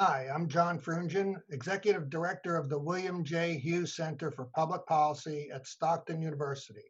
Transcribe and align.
Hi, 0.00 0.28
I'm 0.32 0.46
John 0.46 0.78
Froonjian, 0.78 1.42
Executive 1.50 2.08
Director 2.08 2.54
of 2.54 2.68
the 2.68 2.78
William 2.78 3.24
J. 3.24 3.58
Hughes 3.58 3.96
Center 3.96 4.30
for 4.30 4.44
Public 4.54 4.86
Policy 4.86 5.50
at 5.52 5.66
Stockton 5.66 6.22
University, 6.22 6.84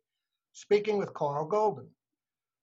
speaking 0.52 0.98
with 0.98 1.14
Carl 1.14 1.46
Golden. 1.46 1.88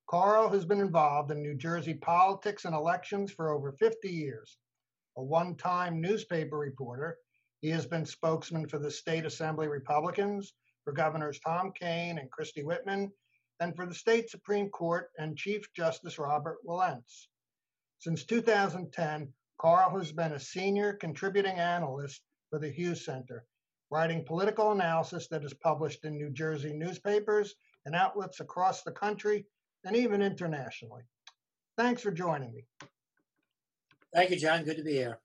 Carl 0.07 0.47
has 0.49 0.63
been 0.63 0.81
involved 0.81 1.31
in 1.31 1.41
New 1.41 1.55
Jersey 1.55 1.95
politics 1.95 2.65
and 2.65 2.75
elections 2.75 3.31
for 3.31 3.49
over 3.49 3.71
50 3.71 4.07
years. 4.07 4.59
A 5.17 5.23
one 5.23 5.55
time 5.55 5.99
newspaper 5.99 6.59
reporter, 6.59 7.17
he 7.61 7.71
has 7.71 7.87
been 7.87 8.05
spokesman 8.05 8.67
for 8.67 8.77
the 8.77 8.91
State 8.91 9.25
Assembly 9.25 9.67
Republicans, 9.67 10.53
for 10.83 10.93
Governors 10.93 11.39
Tom 11.39 11.71
Kean 11.71 12.19
and 12.19 12.29
Christie 12.29 12.63
Whitman, 12.63 13.11
and 13.61 13.75
for 13.75 13.87
the 13.87 13.95
State 13.95 14.29
Supreme 14.29 14.69
Court 14.69 15.09
and 15.17 15.35
Chief 15.35 15.65
Justice 15.73 16.19
Robert 16.19 16.59
Wilentz. 16.63 17.29
Since 17.97 18.25
2010, 18.25 19.33
Carl 19.57 19.97
has 19.97 20.11
been 20.11 20.33
a 20.33 20.39
senior 20.39 20.93
contributing 20.93 21.57
analyst 21.57 22.21
for 22.49 22.59
the 22.59 22.69
Hughes 22.69 23.05
Center, 23.05 23.45
writing 23.89 24.25
political 24.25 24.71
analysis 24.71 25.27
that 25.29 25.43
is 25.43 25.53
published 25.53 26.03
in 26.05 26.17
New 26.17 26.29
Jersey 26.29 26.73
newspapers 26.73 27.55
and 27.85 27.95
outlets 27.95 28.39
across 28.39 28.83
the 28.83 28.91
country 28.91 29.45
and 29.85 29.95
even 29.95 30.21
internationally. 30.21 31.03
Thanks 31.77 32.01
for 32.01 32.11
joining 32.11 32.53
me. 32.53 32.65
Thank 34.13 34.31
you, 34.31 34.37
John. 34.37 34.63
Good 34.63 34.77
to 34.77 34.83
be 34.83 34.93
here. 34.93 35.19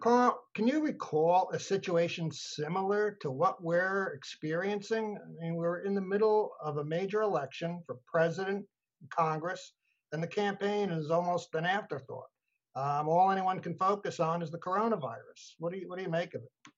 Carl, 0.00 0.40
can 0.54 0.68
you 0.68 0.84
recall 0.84 1.50
a 1.52 1.58
situation 1.58 2.30
similar 2.30 3.18
to 3.20 3.30
what 3.30 3.62
we're 3.62 4.12
experiencing? 4.14 5.18
I 5.20 5.44
mean, 5.44 5.56
we're 5.56 5.80
in 5.80 5.94
the 5.94 6.00
middle 6.00 6.52
of 6.62 6.76
a 6.76 6.84
major 6.84 7.22
election 7.22 7.82
for 7.84 7.98
president, 8.06 8.64
and 9.00 9.10
Congress, 9.10 9.72
and 10.12 10.22
the 10.22 10.28
campaign 10.28 10.90
is 10.90 11.10
almost 11.10 11.54
an 11.54 11.64
afterthought. 11.64 12.28
Um, 12.74 13.08
all 13.08 13.30
anyone 13.30 13.60
can 13.60 13.74
focus 13.74 14.20
on 14.20 14.42
is 14.42 14.50
the 14.50 14.58
coronavirus. 14.58 15.54
What 15.58 15.72
do 15.72 15.78
you 15.78 15.88
what 15.88 15.98
do 15.98 16.04
you 16.04 16.10
make 16.10 16.34
of 16.34 16.42
it? 16.42 16.72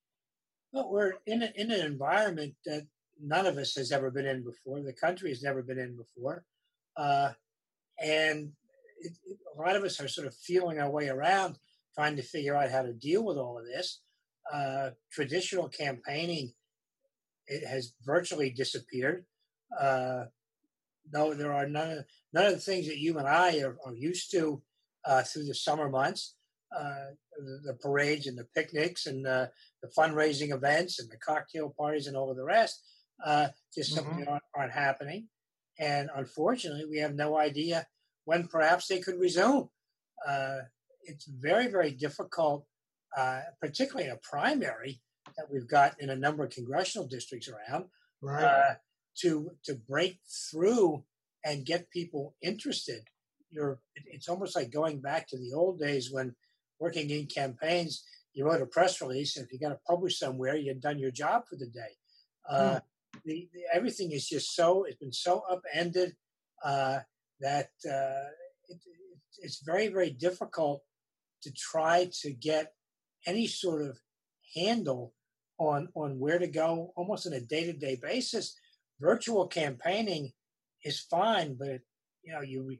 Well, 0.73 0.91
we're 0.91 1.15
in 1.27 1.43
a, 1.43 1.53
in 1.57 1.71
an 1.71 1.85
environment 1.85 2.55
that 2.65 2.87
none 3.21 3.47
of 3.47 3.59
us 3.59 3.75
has 3.75 3.93
ever 3.93 4.11
been 4.11 4.27
in 4.27 4.45
before. 4.45 4.81
The 4.81 4.93
country 4.93 5.31
has 5.31 5.43
never 5.43 5.63
been 5.63 5.79
in 5.79 5.97
before, 5.97 6.45
uh, 6.97 7.33
and 8.01 8.53
it, 9.01 9.13
it, 9.27 9.39
a 9.57 9.61
lot 9.61 9.77
of 9.77 9.85
us 9.85 10.01
are 10.01 10.09
sort 10.09 10.27
of 10.27 10.35
feeling 10.35 10.79
our 10.79 10.91
way 10.91 11.09
around, 11.09 11.59
trying 11.95 12.17
to 12.17 12.23
figure 12.23 12.57
out 12.57 12.71
how 12.71 12.83
to 12.83 12.93
deal 12.93 13.25
with 13.25 13.37
all 13.37 13.59
of 13.59 13.67
this. 13.67 14.01
Uh, 14.53 14.91
traditional 15.13 15.69
campaigning 15.69 16.53
it 17.51 17.67
has 17.67 17.93
virtually 18.05 18.51
disappeared. 18.51 19.25
Uh, 19.79 20.25
no, 21.13 21.35
there 21.35 21.53
are 21.53 21.69
none, 21.69 22.05
none 22.33 22.47
of 22.47 22.53
the 22.53 22.61
things 22.61 22.87
that 22.87 22.99
you 22.99 23.19
and 23.19 23.27
I 23.27 23.59
are, 23.61 23.77
are 23.85 23.95
used 23.95 24.31
to 24.31 24.63
uh, 25.05 25.23
through 25.23 25.45
the 25.45 25.55
summer 25.55 25.89
months. 25.89 26.37
Uh, 26.77 27.11
the, 27.65 27.77
parades 27.81 28.29
and 28.29 28.39
the 28.39 28.47
picnics 28.55 29.07
and 29.07 29.27
uh, 29.27 29.47
the 29.83 29.89
fundraising 29.89 30.55
events 30.55 31.01
and 31.01 31.11
the 31.11 31.17
cocktail 31.17 31.75
parties 31.77 32.07
and 32.07 32.17
all 32.17 32.31
of 32.31 32.37
the 32.37 32.45
rest 32.45 32.81
uh, 33.25 33.49
just 33.75 33.93
simply 33.93 34.23
mm-hmm. 34.23 34.29
aren't, 34.31 34.43
aren't, 34.55 34.73
happening. 34.73 35.27
And 35.79 36.11
unfortunately, 36.15 36.87
we 36.89 36.99
have 36.99 37.15
no 37.15 37.37
idea 37.37 37.87
when 38.25 38.47
perhaps 38.47 38.87
they 38.87 39.01
could 39.01 39.19
resume. 39.19 39.69
Uh, 40.27 40.59
it's 41.03 41.27
very, 41.27 41.67
very 41.67 41.91
difficult, 41.91 42.67
uh, 43.17 43.41
particularly 43.61 44.09
in 44.09 44.15
a 44.15 44.21
primary 44.23 45.01
that 45.37 45.47
we've 45.51 45.69
got 45.69 45.95
in 46.01 46.11
a 46.11 46.17
number 46.17 46.45
of 46.45 46.51
congressional 46.51 47.07
districts 47.09 47.49
around, 47.49 47.87
right. 48.21 48.77
to 49.23 49.51
to 49.65 49.75
break 49.75 50.19
through 50.51 51.03
and 51.45 51.65
get 51.65 51.91
people 51.91 52.37
interested 52.43 53.03
you're 53.51 53.81
it's 54.07 54.29
almost 54.29 54.57
like 54.57 54.71
going 54.71 55.01
back 55.01 55.27
to 55.29 55.37
the 55.37 55.53
old 55.55 55.79
days 55.79 56.11
when 56.11 56.35
working 56.79 57.11
in 57.11 57.27
campaigns 57.27 58.05
you 58.33 58.45
wrote 58.45 58.63
a 58.63 58.67
press 58.67 59.01
release 59.01 59.37
and 59.37 59.47
if 59.47 59.53
you 59.53 59.59
got 59.59 59.71
to 59.71 59.79
publish 59.87 60.19
somewhere 60.19 60.57
you'd 60.57 60.81
done 60.81 60.99
your 60.99 61.11
job 61.11 61.43
for 61.49 61.57
the 61.57 61.67
day 61.67 61.93
uh, 62.49 62.73
hmm. 62.73 63.21
the, 63.25 63.49
the, 63.53 63.61
everything 63.73 64.13
is 64.13 64.29
just 64.29 64.55
so 64.55 64.85
it's 64.85 64.97
been 64.97 65.13
so 65.13 65.43
upended 65.51 66.15
uh, 66.65 66.99
that 67.41 67.71
uh, 67.89 68.29
it, 68.69 68.79
it's 69.43 69.63
very 69.65 69.89
very 69.89 70.11
difficult 70.11 70.83
to 71.43 71.51
try 71.53 72.09
to 72.21 72.33
get 72.33 72.73
any 73.27 73.47
sort 73.47 73.83
of 73.83 73.99
handle 74.55 75.15
on 75.59 75.89
on 75.95 76.19
where 76.19 76.39
to 76.39 76.47
go 76.47 76.93
almost 76.97 77.27
on 77.27 77.33
a 77.33 77.41
day-to-day 77.41 77.99
basis 78.03 78.57
virtual 79.01 79.47
campaigning 79.47 80.33
is 80.85 81.01
fine 81.01 81.55
but 81.59 81.81
you 82.23 82.33
know 82.33 82.41
you 82.41 82.79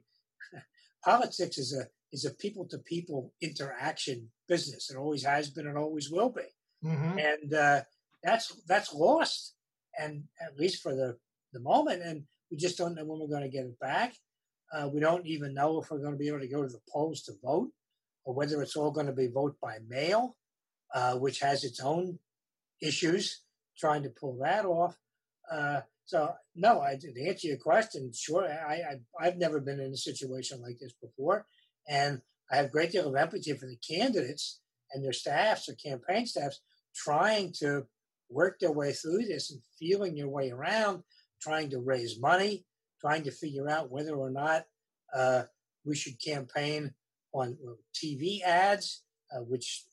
politics 1.05 1.57
is 1.57 1.73
a 1.73 1.87
is 2.11 2.25
a 2.25 2.33
people 2.35 2.65
to 2.67 2.77
people 2.79 3.33
interaction 3.41 4.29
business. 4.47 4.89
It 4.89 4.97
always 4.97 5.23
has 5.23 5.49
been 5.49 5.67
and 5.67 5.77
always 5.77 6.09
will 6.09 6.29
be, 6.29 6.41
mm-hmm. 6.83 7.17
and 7.17 7.53
uh, 7.53 7.81
that's 8.23 8.53
that's 8.67 8.93
lost, 8.93 9.55
and 9.99 10.23
at 10.41 10.57
least 10.57 10.81
for 10.81 10.95
the 10.95 11.17
the 11.53 11.59
moment, 11.59 12.01
and 12.03 12.23
we 12.49 12.57
just 12.57 12.77
don't 12.77 12.95
know 12.95 13.05
when 13.05 13.19
we're 13.19 13.27
going 13.27 13.49
to 13.49 13.57
get 13.57 13.65
it 13.65 13.79
back. 13.79 14.13
Uh, 14.73 14.87
we 14.87 14.99
don't 15.01 15.25
even 15.25 15.53
know 15.53 15.81
if 15.81 15.91
we're 15.91 15.99
going 15.99 16.13
to 16.13 16.17
be 16.17 16.29
able 16.29 16.39
to 16.39 16.47
go 16.47 16.61
to 16.63 16.69
the 16.69 16.81
polls 16.89 17.21
to 17.23 17.33
vote, 17.43 17.69
or 18.25 18.33
whether 18.33 18.61
it's 18.61 18.75
all 18.75 18.91
going 18.91 19.07
to 19.07 19.13
be 19.13 19.27
vote 19.27 19.55
by 19.61 19.77
mail, 19.87 20.37
uh, 20.93 21.15
which 21.15 21.39
has 21.39 21.63
its 21.63 21.81
own 21.81 22.17
issues 22.81 23.41
trying 23.77 24.03
to 24.03 24.09
pull 24.09 24.37
that 24.41 24.65
off. 24.65 24.97
Uh, 25.51 25.81
so 26.05 26.33
no, 26.55 26.81
I, 26.81 26.95
to 26.95 27.27
answer 27.27 27.47
your 27.47 27.57
question, 27.57 28.11
sure, 28.13 28.45
I, 28.45 28.73
I 28.73 29.27
I've 29.27 29.37
never 29.37 29.59
been 29.59 29.79
in 29.79 29.91
a 29.91 29.97
situation 29.97 30.61
like 30.61 30.77
this 30.79 30.93
before, 31.01 31.45
and 31.87 32.21
I 32.51 32.57
have 32.57 32.65
a 32.65 32.69
great 32.69 32.91
deal 32.91 33.07
of 33.07 33.15
empathy 33.15 33.53
for 33.53 33.67
the 33.67 33.77
candidates 33.77 34.59
and 34.93 35.03
their 35.03 35.13
staffs 35.13 35.69
or 35.69 35.75
campaign 35.75 36.25
staffs 36.25 36.59
trying 36.93 37.53
to 37.59 37.85
work 38.29 38.59
their 38.59 38.71
way 38.71 38.91
through 38.91 39.23
this 39.25 39.51
and 39.51 39.61
feeling 39.79 40.15
their 40.15 40.27
way 40.27 40.51
around, 40.51 41.03
trying 41.41 41.69
to 41.69 41.79
raise 41.79 42.19
money, 42.19 42.65
trying 42.99 43.23
to 43.23 43.31
figure 43.31 43.69
out 43.69 43.91
whether 43.91 44.15
or 44.15 44.29
not 44.29 44.65
uh, 45.13 45.43
we 45.85 45.95
should 45.95 46.21
campaign 46.21 46.93
on 47.33 47.57
TV 47.95 48.41
ads, 48.41 49.03
uh, 49.33 49.39
which 49.39 49.85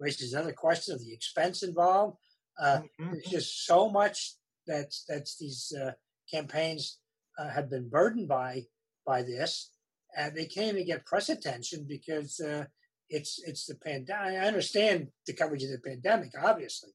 raises 0.00 0.32
another 0.32 0.52
question 0.52 0.94
of 0.94 1.00
the 1.00 1.12
expense 1.12 1.62
involved. 1.62 2.16
Uh, 2.60 2.80
mm-hmm. 3.00 3.12
There's 3.12 3.24
just 3.24 3.66
so 3.66 3.90
much 3.90 4.34
that's 4.68 5.04
that's 5.08 5.36
these 5.38 5.72
uh, 5.80 5.92
campaigns 6.30 6.98
uh, 7.38 7.48
have 7.48 7.70
been 7.70 7.88
burdened 7.88 8.28
by 8.28 8.62
by 9.06 9.22
this, 9.22 9.72
and 10.16 10.36
they 10.36 10.44
can't 10.44 10.74
even 10.74 10.86
get 10.86 11.06
press 11.06 11.28
attention 11.28 11.86
because 11.88 12.38
uh, 12.40 12.64
it's 13.08 13.40
it's 13.44 13.66
the 13.66 13.74
pandemic. 13.74 14.34
I 14.34 14.46
understand 14.46 15.08
the 15.26 15.32
coverage 15.32 15.64
of 15.64 15.70
the 15.70 15.80
pandemic, 15.84 16.30
obviously, 16.40 16.90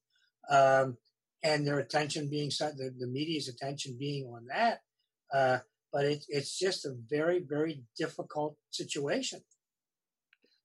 um, 0.49 0.97
and 1.43 1.65
their 1.65 1.79
attention 1.79 2.29
being 2.29 2.49
the, 2.49 2.93
the 2.97 3.07
media's 3.07 3.49
attention 3.49 3.97
being 3.99 4.25
on 4.27 4.45
that. 4.47 4.79
Uh, 5.33 5.59
but 5.91 6.05
it, 6.05 6.25
it's 6.29 6.57
just 6.57 6.85
a 6.85 6.95
very 7.09 7.39
very 7.39 7.83
difficult 7.97 8.55
situation. 8.71 9.41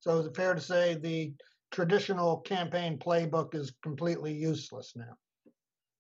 So 0.01 0.19
is 0.19 0.27
it 0.27 0.37
fair 0.37 0.55
to 0.55 0.61
say 0.61 0.95
the 0.95 1.33
traditional 1.71 2.39
campaign 2.39 2.99
playbook 2.99 3.55
is 3.55 3.73
completely 3.83 4.33
useless 4.33 4.93
now? 4.95 5.17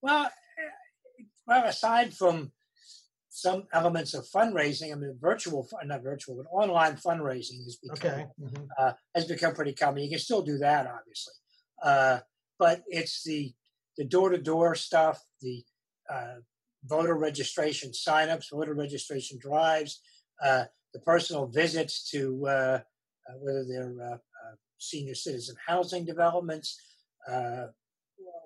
Well, 0.02 0.30
well, 1.48 1.64
aside 1.64 2.12
from 2.12 2.52
some 3.30 3.64
elements 3.72 4.14
of 4.14 4.26
fundraising, 4.26 4.92
I 4.92 4.96
mean, 4.96 5.16
virtual, 5.20 5.66
not 5.84 6.02
virtual, 6.02 6.36
but 6.36 6.46
online 6.50 6.96
fundraising 6.96 7.64
has 7.64 7.76
become 7.82 8.12
okay. 8.12 8.26
mm-hmm. 8.40 8.64
uh, 8.78 8.92
has 9.14 9.24
become 9.24 9.54
pretty 9.54 9.72
common. 9.72 10.02
You 10.02 10.10
can 10.10 10.18
still 10.18 10.42
do 10.42 10.58
that, 10.58 10.86
obviously, 10.86 11.34
uh, 11.82 12.18
but 12.58 12.82
it's 12.86 13.24
the 13.24 13.52
the 13.96 14.04
door 14.04 14.30
to 14.30 14.38
door 14.38 14.74
stuff, 14.74 15.24
the 15.40 15.64
uh, 16.12 16.36
voter 16.84 17.14
registration 17.14 17.90
signups, 17.92 18.50
voter 18.52 18.74
registration 18.74 19.38
drives, 19.40 20.00
uh, 20.44 20.64
the 20.92 21.00
personal 21.00 21.46
visits 21.46 22.08
to 22.10 22.46
uh, 22.46 22.50
uh, 22.50 23.32
whether 23.40 23.64
they're 23.64 24.20
senior 24.80 25.14
citizen 25.14 25.56
housing 25.66 26.04
developments, 26.04 26.80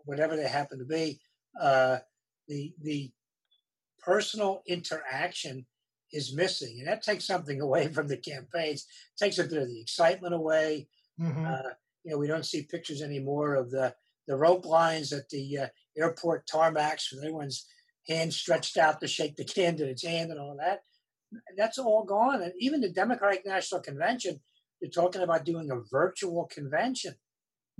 whatever 0.05 0.34
they 0.37 0.48
happen 0.48 0.78
to 0.78 0.84
be 0.84 1.20
the 2.48 2.74
the 2.80 3.10
personal 4.04 4.62
interaction 4.66 5.66
is 6.12 6.34
missing, 6.34 6.76
and 6.78 6.88
that 6.88 7.02
takes 7.02 7.26
something 7.26 7.60
away 7.62 7.88
from 7.88 8.08
the 8.08 8.16
campaigns. 8.16 8.86
It 9.16 9.24
takes 9.24 9.38
a 9.38 9.44
bit 9.44 9.62
of 9.62 9.68
the 9.68 9.80
excitement 9.80 10.34
away. 10.34 10.88
Mm-hmm. 11.20 11.46
Uh, 11.46 11.70
you 12.04 12.12
know, 12.12 12.18
we 12.18 12.26
don't 12.26 12.46
see 12.46 12.62
pictures 12.62 13.02
anymore 13.02 13.54
of 13.54 13.70
the 13.70 13.94
the 14.28 14.36
rope 14.36 14.64
lines 14.64 15.12
at 15.12 15.28
the 15.30 15.58
uh, 15.58 15.66
airport 15.96 16.46
tarmacs 16.46 17.10
with 17.10 17.24
everyone's 17.24 17.66
hand 18.08 18.32
stretched 18.32 18.76
out 18.76 19.00
to 19.00 19.08
shake 19.08 19.36
the 19.36 19.44
candidate's 19.60 20.04
hand 20.04 20.30
and 20.30 20.40
all 20.40 20.56
that. 20.58 20.80
That's 21.56 21.78
all 21.78 22.04
gone. 22.04 22.42
And 22.42 22.52
even 22.58 22.80
the 22.80 22.90
Democratic 22.90 23.46
National 23.46 23.80
Convention, 23.80 24.40
they're 24.80 24.90
talking 24.90 25.22
about 25.22 25.44
doing 25.44 25.70
a 25.70 25.80
virtual 25.90 26.46
convention. 26.52 27.14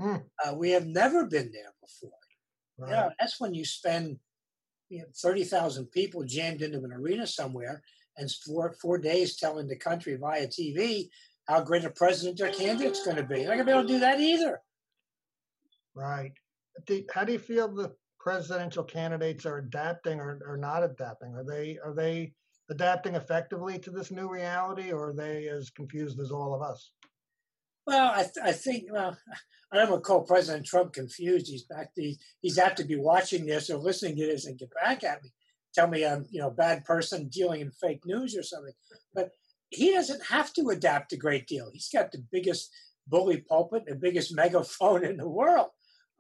Mm. 0.01 0.25
Uh, 0.43 0.55
we 0.55 0.71
have 0.71 0.87
never 0.87 1.27
been 1.27 1.51
there 1.53 1.73
before. 1.81 2.19
Right. 2.79 2.89
You 2.89 2.97
know, 2.97 3.11
that's 3.21 3.39
when 3.41 3.53
you 3.53 3.65
spend 3.65 4.19
you 4.93 4.99
know, 4.99 5.07
30,000 5.17 5.87
people 5.87 6.23
jammed 6.23 6.61
into 6.61 6.85
an 6.85 6.93
arena 6.93 7.27
somewhere 7.27 7.83
and 8.19 8.31
four, 8.31 8.75
four 8.81 8.99
days 8.99 9.37
telling 9.37 9.67
the 9.67 9.77
country 9.77 10.17
via 10.17 10.47
TV 10.47 11.09
how 11.49 11.63
great 11.63 11.85
a 11.85 11.91
president 11.91 12.39
their 12.39 12.53
candidate's 12.53 13.03
going 13.03 13.17
to 13.17 13.23
be. 13.23 13.37
They're 13.37 13.57
going 13.57 13.59
to 13.61 13.65
be 13.65 13.71
able 13.71 13.83
to 13.83 13.89
do 13.89 14.01
that 14.01 14.21
either. 14.21 14.61
Right. 15.95 16.33
How 17.13 17.25
do 17.25 17.33
you 17.33 17.39
feel 17.39 17.69
the 17.69 17.95
presidential 18.21 18.85
candidates 18.85 19.47
are 19.47 19.59
adapting 19.59 20.21
or, 20.21 20.41
or 20.47 20.59
not 20.59 20.85
adapting? 20.85 21.35
Are 21.35 21.45
they 21.45 21.79
are 21.85 21.95
they 21.95 22.35
adapting 22.71 23.15
effectively 23.15 23.79
to 23.79 23.91
this 23.91 24.11
new 24.11 24.29
reality, 24.29 24.93
or 24.93 25.09
are 25.09 25.13
they 25.13 25.49
as 25.49 25.71
confused 25.71 26.21
as 26.21 26.31
all 26.31 26.55
of 26.55 26.63
us? 26.63 26.93
Well, 27.87 28.13
I, 28.15 28.23
th- 28.23 28.45
I 28.45 28.53
think 28.53 28.85
well, 28.91 29.17
I 29.73 29.77
don't 29.77 29.91
want 29.91 30.05
to 30.05 30.07
call 30.07 30.23
President 30.23 30.67
Trump 30.67 30.93
confused. 30.93 31.49
He's 31.49 31.65
back. 31.65 31.95
To, 31.95 32.15
he's 32.41 32.59
apt 32.59 32.77
to 32.79 32.85
be 32.85 32.97
watching 32.97 33.47
this 33.47 33.71
or 33.71 33.79
listening 33.79 34.17
to 34.17 34.27
this 34.27 34.47
and 34.47 34.59
get 34.59 34.71
back 34.83 35.03
at 35.03 35.23
me, 35.23 35.31
tell 35.75 35.89
me 35.89 36.05
I'm 36.07 36.27
you 36.31 36.41
know 36.41 36.51
bad 36.51 36.85
person 36.85 37.29
dealing 37.29 37.63
in 37.63 37.71
fake 37.71 38.03
news 38.05 38.37
or 38.37 38.43
something. 38.43 38.75
But 39.15 39.31
he 39.71 39.93
doesn't 39.93 40.27
have 40.27 40.53
to 40.55 40.69
adapt 40.69 41.13
a 41.13 41.17
great 41.17 41.47
deal. 41.47 41.71
He's 41.73 41.89
got 41.89 42.13
the 42.13 42.25
biggest 42.31 42.71
bully 43.09 43.39
pulpit, 43.39 43.85
the 43.87 43.95
biggest 43.95 44.35
megaphone 44.35 45.05
in 45.05 45.17
the 45.17 45.29
world. 45.29 45.69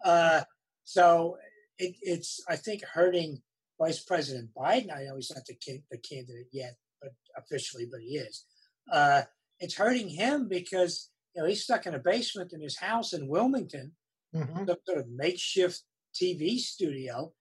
Uh, 0.05 0.43
so 0.85 1.37
it, 1.79 1.95
it's 2.01 2.43
I 2.49 2.57
think 2.57 2.83
hurting 2.85 3.43
Vice 3.79 4.01
President 4.01 4.51
Biden. 4.57 4.95
I 4.95 5.05
know 5.05 5.17
he's 5.17 5.33
not 5.35 5.45
the, 5.47 5.57
the 5.91 5.99
candidate 5.99 6.49
yet, 6.53 6.77
but 7.01 7.13
officially, 7.37 7.87
but 7.91 8.01
he 8.01 8.17
is. 8.17 8.45
Uh, 8.91 9.23
it's 9.61 9.77
hurting 9.77 10.09
him 10.09 10.49
because 10.49 11.11
you 11.35 11.43
know 11.43 11.49
he's 11.49 11.65
stuck 11.65 11.87
in 11.87 11.95
a 11.95 11.99
basement 11.99 12.53
in 12.53 12.61
his 12.61 12.79
house 12.79 13.13
in 13.13 13.29
Wilmington, 13.29 13.93
mm-hmm. 14.35 14.67
some 14.67 14.77
sort 14.87 14.99
of 14.99 15.09
makeshift 15.09 15.83
TV 16.15 16.59
studio, 16.59 17.33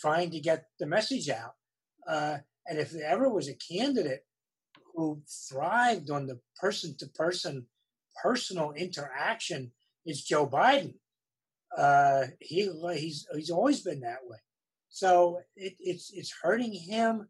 trying 0.00 0.30
to 0.30 0.40
get 0.40 0.66
the 0.78 0.86
message 0.86 1.28
out. 1.28 1.54
Uh, 2.08 2.38
and 2.66 2.78
if 2.78 2.90
there 2.90 3.06
ever 3.06 3.28
was 3.28 3.48
a 3.48 3.54
candidate 3.54 4.24
who 4.94 5.22
thrived 5.48 6.10
on 6.10 6.26
the 6.26 6.38
person-to-person 6.60 7.66
personal 8.22 8.72
interaction, 8.72 9.72
it's 10.04 10.22
Joe 10.22 10.46
Biden. 10.46 10.94
Uh, 11.76 12.26
he 12.40 12.68
he's 12.94 13.26
he's 13.34 13.50
always 13.50 13.80
been 13.80 14.00
that 14.00 14.18
way. 14.24 14.38
So 14.88 15.40
it, 15.56 15.74
it's 15.78 16.10
it's 16.12 16.34
hurting 16.42 16.72
him 16.72 17.28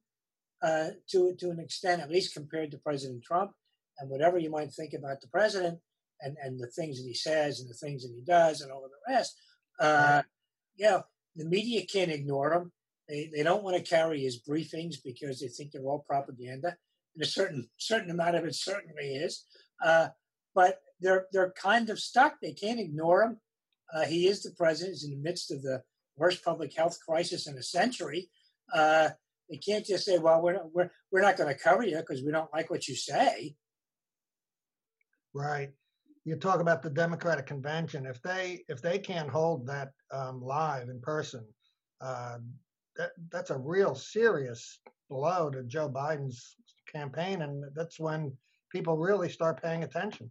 uh, 0.63 0.89
to 1.11 1.35
to 1.37 1.51
an 1.51 1.61
extent, 1.61 2.03
at 2.03 2.11
least 2.11 2.35
compared 2.35 2.71
to 2.71 2.79
President 2.79 3.23
Trump. 3.23 3.53
And 3.99 4.09
whatever 4.09 4.39
you 4.39 4.51
might 4.51 4.73
think 4.73 4.95
about 4.95 5.21
the 5.21 5.29
president 5.29 5.79
and 6.23 6.37
and 6.43 6.59
the 6.59 6.69
things 6.69 6.99
that 6.99 7.07
he 7.07 7.15
says 7.15 7.61
and 7.61 7.69
the 7.69 7.75
things 7.75 8.03
that 8.03 8.15
he 8.15 8.23
does 8.23 8.61
and 8.61 8.71
all 8.71 8.85
of 8.85 8.91
the 8.91 9.13
rest, 9.13 9.37
uh, 9.81 10.23
yeah, 10.77 11.01
the 11.37 11.45
media 11.45 11.85
can't 11.87 12.11
ignore 12.11 12.53
him. 12.53 12.73
They 13.09 13.31
they 13.35 13.43
don't 13.43 13.65
want 13.65 13.77
to 13.77 13.83
carry 13.83 14.23
his 14.23 14.43
briefings 14.43 14.97
because 15.05 15.41
they 15.41 15.49
think 15.49 15.73
they're 15.73 15.83
all 15.83 16.05
propaganda. 16.07 16.77
And 17.15 17.25
a 17.25 17.27
certain 17.27 17.69
certain 17.77 18.11
amount 18.11 18.37
of 18.37 18.45
it 18.45 18.55
certainly 18.55 19.15
is. 19.15 19.45
Uh, 19.85 20.09
but 20.55 20.81
they're 21.01 21.27
they're 21.33 21.53
kind 21.53 21.91
of 21.91 21.99
stuck. 21.99 22.41
They 22.41 22.53
can't 22.53 22.81
ignore 22.81 23.23
him. 23.23 23.41
Uh, 23.93 24.05
he 24.05 24.29
is 24.29 24.43
the 24.43 24.53
president. 24.57 24.95
He's 24.95 25.05
in 25.05 25.11
the 25.11 25.17
midst 25.29 25.51
of 25.51 25.63
the 25.63 25.83
worst 26.17 26.45
public 26.45 26.75
health 26.77 26.99
crisis 27.05 27.47
in 27.47 27.57
a 27.57 27.63
century. 27.63 28.31
Uh, 28.73 29.11
they 29.49 29.57
can't 29.57 29.85
just 29.85 30.05
say, 30.05 30.19
"Well, 30.19 30.43
we're 30.43 30.61
we're 30.73 30.91
we're 31.11 31.23
not 31.23 31.37
going 31.37 31.53
to 31.53 31.61
cover 31.61 31.83
you 31.83 31.97
because 31.97 32.23
we 32.23 32.31
don't 32.31 32.53
like 32.53 32.71
what 32.71 32.87
you 32.87 32.95
say." 32.95 33.57
Right. 35.35 35.71
You 36.25 36.37
talk 36.37 36.61
about 36.61 36.83
the 36.83 36.91
Democratic 36.91 37.47
convention. 37.47 38.07
If 38.07 38.21
they 38.23 38.65
if 38.69 38.83
they 38.83 38.99
can't 38.99 39.31
hold 39.31 39.67
that 39.67 39.91
um, 40.13 40.43
live 40.43 40.89
in 40.89 41.01
person, 41.01 41.47
uh, 42.01 42.39
that 42.97 43.11
that's 43.31 43.51
a 43.51 43.59
real 43.59 43.95
serious 43.95 44.81
blow 45.09 45.51
to 45.51 45.63
Joe 45.63 45.89
Biden's 45.89 46.57
campaign, 46.93 47.43
and 47.43 47.65
that's 47.75 47.99
when 47.99 48.37
people 48.71 48.99
really 48.99 49.31
start 49.31 49.63
paying 49.63 49.83
attention. 49.83 50.31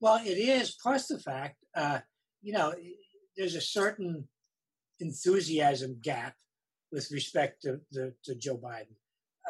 Well, 0.00 0.20
it 0.24 0.38
is. 0.38 0.76
Plus 0.82 1.06
the 1.06 1.18
fact, 1.18 1.56
uh, 1.74 2.00
you 2.42 2.52
know, 2.52 2.74
there's 3.36 3.54
a 3.54 3.60
certain 3.60 4.26
enthusiasm 5.00 5.98
gap 6.02 6.34
with 6.92 7.10
respect 7.10 7.62
to, 7.62 7.80
to 8.24 8.34
Joe 8.34 8.58
Biden. 8.58 8.96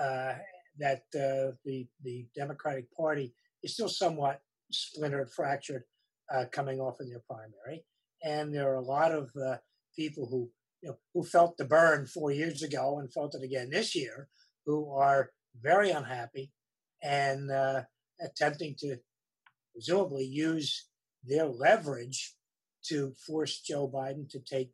Uh, 0.00 0.38
that 0.78 1.04
uh, 1.14 1.52
the 1.64 1.86
the 2.02 2.26
Democratic 2.34 2.84
Party 2.94 3.32
is 3.62 3.72
still 3.72 3.88
somewhat 3.88 4.40
splintered, 4.70 5.30
fractured, 5.30 5.84
uh, 6.34 6.44
coming 6.50 6.80
off 6.80 7.00
of 7.00 7.08
their 7.08 7.22
primary, 7.28 7.84
and 8.22 8.54
there 8.54 8.70
are 8.70 8.76
a 8.76 8.80
lot 8.80 9.12
of 9.12 9.30
uh, 9.36 9.56
people 9.96 10.26
who 10.26 10.50
you 10.82 10.88
know 10.88 10.96
who 11.14 11.22
felt 11.22 11.56
the 11.56 11.64
burn 11.64 12.06
four 12.06 12.32
years 12.32 12.62
ago 12.62 12.98
and 12.98 13.12
felt 13.12 13.34
it 13.34 13.44
again 13.44 13.70
this 13.70 13.94
year, 13.94 14.28
who 14.64 14.90
are 14.92 15.30
very 15.62 15.90
unhappy 15.90 16.52
and 17.02 17.50
uh, 17.50 17.82
attempting 18.20 18.74
to 18.78 18.96
presumably 19.72 20.24
use 20.24 20.88
their 21.24 21.46
leverage 21.46 22.34
to 22.84 23.12
force 23.26 23.60
Joe 23.60 23.88
Biden 23.88 24.28
to 24.30 24.40
take 24.40 24.70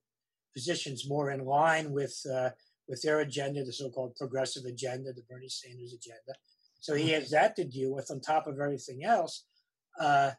positions 0.54 1.08
more 1.08 1.30
in 1.30 1.44
line 1.44 1.92
with 1.92 2.18
uh, 2.30 2.50
with 2.88 3.02
their 3.02 3.20
agenda, 3.20 3.64
the 3.64 3.72
so-called 3.72 4.16
progressive 4.16 4.64
agenda, 4.64 5.12
the 5.12 5.22
Bernie 5.28 5.48
Sanders 5.48 5.94
agenda. 5.94 6.38
So 6.80 6.94
he 6.94 7.10
has 7.10 7.30
that 7.30 7.54
to 7.56 7.64
deal 7.64 7.94
with 7.94 8.10
on 8.10 8.20
top 8.20 8.46
of 8.46 8.58
everything 8.58 9.04
else. 9.04 9.44
Uh, 10.00 10.32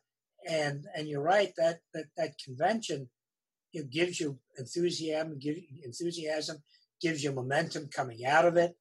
and 0.47 0.85
and 0.95 1.07
you're 1.07 1.21
right 1.21 1.53
that 1.57 1.79
that, 1.93 2.05
that 2.17 2.33
convention 2.43 3.09
it 3.73 3.89
gives 3.89 4.19
you 4.19 4.37
enthusiasm, 4.57 5.39
give, 5.39 5.57
enthusiasm 5.83 6.57
gives 7.01 7.23
you 7.23 7.31
momentum 7.31 7.89
coming 7.93 8.23
out 8.25 8.45
of 8.45 8.55
it, 8.55 8.75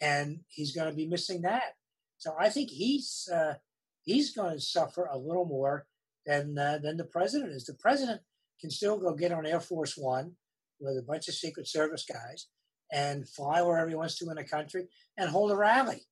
and 0.00 0.40
he's 0.48 0.74
going 0.74 0.90
to 0.90 0.96
be 0.96 1.06
missing 1.06 1.42
that. 1.42 1.74
So 2.18 2.34
I 2.38 2.48
think 2.48 2.70
he's 2.70 3.28
uh, 3.32 3.54
he's 4.02 4.34
going 4.34 4.54
to 4.54 4.60
suffer 4.60 5.08
a 5.10 5.18
little 5.18 5.46
more 5.46 5.86
than 6.26 6.58
uh, 6.58 6.78
than 6.82 6.96
the 6.96 7.04
president 7.04 7.52
is. 7.52 7.64
The 7.64 7.74
president 7.74 8.20
can 8.60 8.70
still 8.70 8.98
go 8.98 9.14
get 9.14 9.32
on 9.32 9.46
Air 9.46 9.60
Force 9.60 9.96
One 9.96 10.32
with 10.80 10.98
a 10.98 11.02
bunch 11.02 11.28
of 11.28 11.34
Secret 11.34 11.68
Service 11.68 12.04
guys 12.04 12.48
and 12.92 13.28
fly 13.28 13.62
wherever 13.62 13.88
he 13.88 13.94
wants 13.94 14.18
to 14.18 14.28
in 14.28 14.36
the 14.36 14.44
country 14.44 14.88
and 15.16 15.30
hold 15.30 15.52
a 15.52 15.56
rally. 15.56 16.02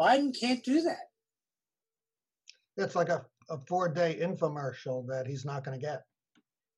Biden 0.00 0.38
can't 0.38 0.64
do 0.64 0.82
that. 0.82 1.08
It's 2.76 2.96
like 2.96 3.08
a, 3.08 3.24
a 3.50 3.58
four 3.66 3.88
day 3.88 4.18
infomercial 4.20 5.06
that 5.08 5.26
he's 5.26 5.44
not 5.44 5.64
going 5.64 5.78
to 5.78 5.84
get. 5.84 6.04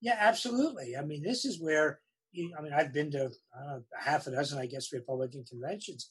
Yeah, 0.00 0.16
absolutely. 0.18 0.96
I 0.96 1.02
mean, 1.02 1.22
this 1.22 1.44
is 1.44 1.60
where, 1.60 2.00
you, 2.32 2.54
I 2.58 2.62
mean, 2.62 2.72
I've 2.72 2.92
been 2.92 3.10
to 3.12 3.30
half 3.98 4.26
a 4.26 4.32
dozen, 4.32 4.58
I 4.58 4.66
guess, 4.66 4.92
Republican 4.92 5.44
conventions. 5.48 6.10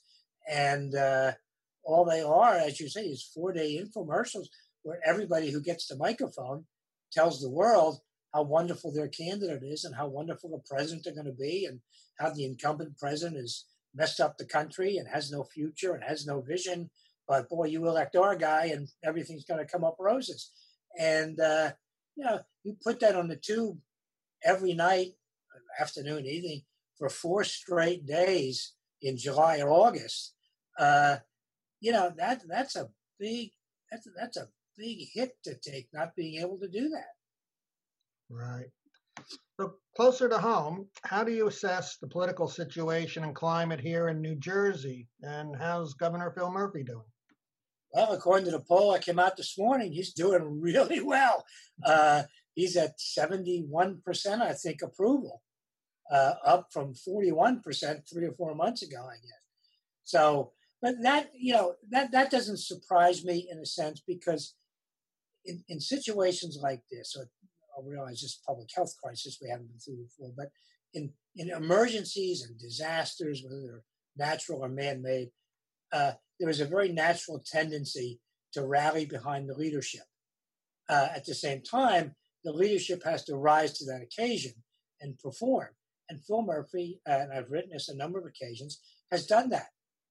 And 0.49 0.95
uh, 0.95 1.33
all 1.83 2.05
they 2.05 2.21
are, 2.21 2.55
as 2.55 2.79
you 2.79 2.89
say, 2.89 3.03
is 3.03 3.29
four 3.33 3.53
day 3.53 3.81
infomercials 3.81 4.47
where 4.83 4.99
everybody 5.05 5.51
who 5.51 5.61
gets 5.61 5.87
the 5.87 5.95
microphone 5.95 6.65
tells 7.11 7.39
the 7.39 7.49
world 7.49 7.99
how 8.33 8.43
wonderful 8.43 8.91
their 8.91 9.07
candidate 9.07 9.63
is 9.63 9.85
and 9.85 9.95
how 9.95 10.07
wonderful 10.07 10.49
the 10.49 10.63
president 10.67 11.03
they're 11.03 11.13
going 11.13 11.25
to 11.25 11.31
be 11.31 11.65
and 11.65 11.79
how 12.19 12.29
the 12.29 12.45
incumbent 12.45 12.97
president 12.97 13.37
has 13.37 13.65
messed 13.93 14.19
up 14.19 14.37
the 14.37 14.45
country 14.45 14.97
and 14.97 15.07
has 15.07 15.31
no 15.31 15.43
future 15.43 15.93
and 15.93 16.03
has 16.03 16.25
no 16.25 16.41
vision. 16.41 16.89
But 17.27 17.49
boy, 17.49 17.65
you 17.65 17.87
elect 17.87 18.15
our 18.15 18.35
guy 18.35 18.65
and 18.67 18.87
everything's 19.03 19.45
going 19.45 19.65
to 19.65 19.71
come 19.71 19.83
up 19.83 19.95
roses. 19.99 20.51
And, 20.99 21.39
uh, 21.39 21.71
you 22.15 22.25
know, 22.25 22.39
you 22.63 22.75
put 22.83 22.99
that 22.99 23.15
on 23.15 23.27
the 23.27 23.35
tube 23.35 23.77
every 24.43 24.73
night, 24.73 25.13
afternoon, 25.79 26.25
evening, 26.25 26.63
for 26.97 27.09
four 27.09 27.43
straight 27.43 28.05
days 28.05 28.73
in 29.01 29.17
July 29.17 29.59
or 29.59 29.69
August. 29.69 30.33
Uh, 30.77 31.17
you 31.79 31.91
know, 31.91 32.11
that 32.17 32.41
that's 32.47 32.75
a 32.75 32.89
big 33.19 33.51
that's 33.91 34.07
that's 34.17 34.37
a 34.37 34.47
big 34.77 35.07
hit 35.13 35.31
to 35.43 35.55
take 35.55 35.87
not 35.93 36.15
being 36.15 36.41
able 36.41 36.57
to 36.59 36.67
do 36.67 36.89
that. 36.89 37.13
Right. 38.29 38.71
So 39.59 39.75
closer 39.95 40.27
to 40.27 40.39
home, 40.39 40.87
how 41.03 41.23
do 41.23 41.31
you 41.31 41.47
assess 41.47 41.97
the 41.97 42.07
political 42.07 42.47
situation 42.47 43.23
and 43.23 43.35
climate 43.35 43.79
here 43.79 44.07
in 44.07 44.21
New 44.21 44.35
Jersey? 44.35 45.07
And 45.21 45.55
how's 45.55 45.93
Governor 45.93 46.33
Phil 46.35 46.51
Murphy 46.51 46.83
doing? 46.83 47.03
Well, 47.93 48.11
according 48.11 48.45
to 48.45 48.51
the 48.51 48.59
poll 48.59 48.91
that 48.91 49.05
came 49.05 49.19
out 49.19 49.37
this 49.37 49.55
morning, 49.57 49.91
he's 49.91 50.13
doing 50.13 50.41
really 50.61 51.01
well. 51.01 51.45
Uh, 51.85 52.23
he's 52.55 52.75
at 52.75 52.97
71%, 52.97 54.41
I 54.41 54.53
think, 54.53 54.81
approval, 54.81 55.43
uh, 56.11 56.33
up 56.43 56.67
from 56.73 56.93
41% 56.93 57.61
three 58.11 58.25
or 58.25 58.33
four 58.33 58.55
months 58.55 58.81
ago, 58.81 59.05
I 59.05 59.15
guess. 59.15 59.43
So, 60.03 60.51
but 60.81 60.95
that, 61.03 61.29
you 61.37 61.53
know, 61.53 61.75
that, 61.91 62.11
that 62.11 62.31
doesn't 62.31 62.59
surprise 62.59 63.23
me 63.23 63.47
in 63.49 63.59
a 63.59 63.65
sense 63.65 64.01
because 64.05 64.55
in, 65.45 65.63
in 65.69 65.79
situations 65.79 66.59
like 66.61 66.81
this, 66.91 67.15
or 67.17 67.29
I 67.77 67.87
realize 67.87 68.21
this 68.21 68.41
public 68.45 68.69
health 68.75 68.93
crisis 69.01 69.37
we 69.41 69.49
haven't 69.49 69.69
been 69.69 69.79
through 69.79 70.03
before, 70.03 70.31
but 70.35 70.49
in, 70.93 71.11
in 71.35 71.51
emergencies 71.51 72.43
and 72.43 72.59
disasters, 72.59 73.43
whether 73.43 73.61
they're 73.61 73.83
natural 74.17 74.63
or 74.63 74.69
man 74.69 75.01
made, 75.01 75.29
uh, 75.93 76.13
there 76.39 76.49
is 76.49 76.59
a 76.59 76.65
very 76.65 76.91
natural 76.91 77.41
tendency 77.45 78.19
to 78.53 78.65
rally 78.65 79.05
behind 79.05 79.47
the 79.47 79.53
leadership. 79.53 80.03
Uh, 80.89 81.07
at 81.15 81.25
the 81.25 81.33
same 81.33 81.61
time, 81.61 82.15
the 82.43 82.51
leadership 82.51 83.03
has 83.03 83.23
to 83.25 83.37
rise 83.37 83.77
to 83.77 83.85
that 83.85 84.01
occasion 84.01 84.53
and 84.99 85.17
perform. 85.19 85.69
And 86.09 86.21
Phil 86.25 86.41
Murphy, 86.41 86.99
uh, 87.07 87.19
and 87.21 87.33
I've 87.33 87.51
written 87.51 87.71
this 87.71 87.89
a 87.89 87.95
number 87.95 88.19
of 88.19 88.25
occasions, 88.25 88.81
has 89.11 89.25
done 89.25 89.49
that. 89.49 89.67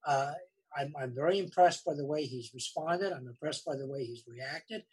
Uh, 0.07 0.33
I'm, 0.77 0.95
I'm 0.99 1.15
very 1.15 1.39
impressed 1.39 1.85
by 1.85 1.95
the 1.95 2.07
way 2.07 2.25
he's 2.25 2.51
responded. 2.55 3.13
I'm 3.13 3.27
impressed 3.27 3.65
by 3.65 3.77
the 3.77 3.87
way 3.87 4.05
he's 4.05 4.25
reacted. 4.27 4.85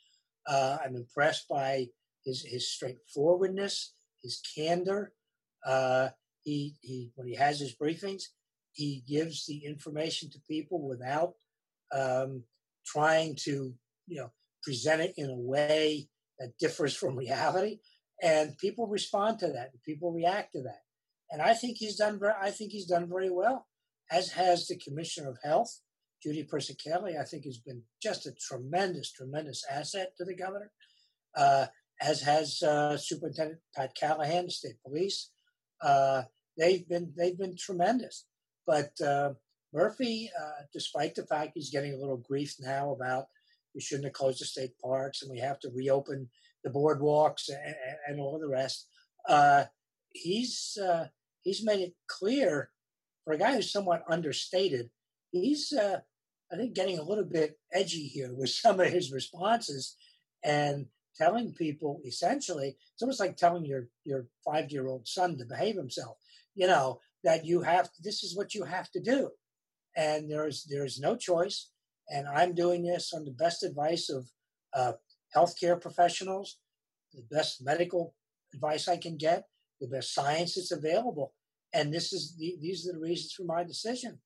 Uh, 0.45 0.77
I'm 0.83 0.95
impressed 0.95 1.47
by 1.47 1.87
his 2.25 2.43
his 2.43 2.69
straightforwardness, 2.69 3.93
his 4.21 4.41
candor. 4.55 5.13
Uh, 5.65 6.09
he 6.41 6.75
he 6.81 7.11
when 7.15 7.27
he 7.27 7.35
has 7.35 7.59
his 7.59 7.75
briefings, 7.75 8.23
he 8.79 9.03
gives 9.05 9.45
the 9.45 9.65
information 9.65 10.29
to 10.29 10.39
people 10.49 10.87
without 10.87 11.33
um, 11.93 12.43
trying 12.85 13.35
to 13.35 13.73
you 14.07 14.17
know 14.17 14.31
present 14.63 15.01
it 15.01 15.13
in 15.17 15.29
a 15.29 15.35
way 15.35 16.07
that 16.39 16.57
differs 16.59 16.95
from 16.95 17.17
reality, 17.17 17.79
and 18.23 18.57
people 18.57 18.87
respond 18.87 19.37
to 19.39 19.47
that. 19.47 19.71
And 19.73 19.83
people 19.85 20.13
react 20.13 20.53
to 20.53 20.61
that, 20.61 20.83
and 21.29 21.41
I 21.41 21.53
think 21.53 21.77
he's 21.77 21.97
done. 21.97 22.19
Very, 22.19 22.33
I 22.41 22.51
think 22.51 22.71
he's 22.71 22.87
done 22.87 23.09
very 23.09 23.29
well, 23.29 23.67
as 24.09 24.31
has 24.31 24.67
the 24.67 24.77
Commissioner 24.77 25.29
of 25.29 25.37
Health, 25.43 25.81
Judy 26.23 26.47
Persichilli. 26.49 27.19
I 27.19 27.25
think 27.25 27.43
has 27.43 27.57
been 27.57 27.83
just 28.01 28.25
a 28.27 28.31
tremendous, 28.31 29.11
tremendous 29.11 29.65
asset 29.69 30.13
to 30.17 30.23
the 30.23 30.35
governor. 30.35 30.71
Uh, 31.35 31.65
as 32.01 32.21
has 32.21 32.63
uh, 32.63 32.95
Superintendent 32.97 33.59
Pat 33.75 33.93
Callahan, 33.93 34.45
the 34.45 34.51
state 34.51 34.81
police. 34.85 35.31
Uh, 35.81 36.23
they've 36.57 36.87
been 36.87 37.13
they've 37.17 37.37
been 37.37 37.57
tremendous. 37.57 38.25
But 38.69 39.01
uh, 39.01 39.33
Murphy, 39.73 40.29
uh, 40.39 40.61
despite 40.71 41.15
the 41.15 41.25
fact 41.25 41.53
he's 41.55 41.71
getting 41.71 41.93
a 41.93 41.97
little 41.97 42.17
grief 42.17 42.53
now 42.59 42.91
about 42.91 43.25
we 43.73 43.81
shouldn't 43.81 44.05
have 44.05 44.13
closed 44.13 44.39
the 44.39 44.45
state 44.45 44.77
parks 44.77 45.23
and 45.23 45.31
we 45.31 45.39
have 45.39 45.59
to 45.61 45.71
reopen 45.73 46.29
the 46.63 46.69
boardwalks 46.69 47.49
and, 47.49 47.75
and 48.07 48.19
all 48.19 48.37
the 48.37 48.47
rest, 48.47 48.85
uh, 49.27 49.63
he's 50.11 50.77
uh, 50.79 51.07
he's 51.41 51.65
made 51.65 51.79
it 51.79 51.95
clear 52.05 52.69
for 53.23 53.33
a 53.33 53.39
guy 53.39 53.55
who's 53.55 53.71
somewhat 53.71 54.03
understated. 54.07 54.91
He's 55.31 55.73
uh, 55.73 56.01
I 56.53 56.55
think 56.55 56.75
getting 56.75 56.99
a 56.99 57.03
little 57.03 57.25
bit 57.25 57.57
edgy 57.73 58.05
here 58.05 58.31
with 58.35 58.49
some 58.63 58.79
of 58.79 58.85
his 58.85 59.11
responses 59.11 59.95
and 60.43 60.85
telling 61.15 61.53
people 61.53 62.01
essentially 62.05 62.77
it's 62.93 63.01
almost 63.01 63.19
like 63.19 63.35
telling 63.35 63.65
your 63.65 63.87
your 64.05 64.27
five 64.45 64.71
year 64.71 64.85
old 64.85 65.07
son 65.07 65.37
to 65.37 65.43
behave 65.43 65.75
himself 65.75 66.17
you 66.55 66.67
know 66.67 66.99
that 67.23 67.45
you 67.45 67.61
have 67.61 67.89
this 68.03 68.23
is 68.23 68.35
what 68.35 68.53
you 68.53 68.63
have 68.63 68.89
to 68.91 69.01
do. 69.01 69.29
And 69.95 70.31
there's 70.31 70.65
there's 70.69 70.99
no 70.99 71.15
choice. 71.15 71.71
And 72.11 72.27
i'm 72.27 72.55
doing 72.55 72.83
this 72.83 73.13
on 73.13 73.23
the 73.23 73.37
best 73.43 73.63
advice 73.63 74.09
of 74.09 74.27
uh, 74.73 74.93
healthcare 75.35 75.79
professionals 75.79 76.57
the 77.13 77.23
best 77.29 77.63
medical 77.63 78.15
advice 78.53 78.87
i 78.87 78.97
can 78.97 79.15
get 79.15 79.43
the 79.79 79.87
best 79.87 80.13
science 80.13 80.55
that's 80.55 80.71
available. 80.71 81.33
And 81.73 81.93
this 81.93 82.13
is 82.13 82.35
the, 82.37 82.55
these 82.59 82.87
are 82.87 82.93
the 82.93 82.99
reasons 82.99 83.33
for 83.33 83.43
my 83.43 83.63
decision. 83.63 84.19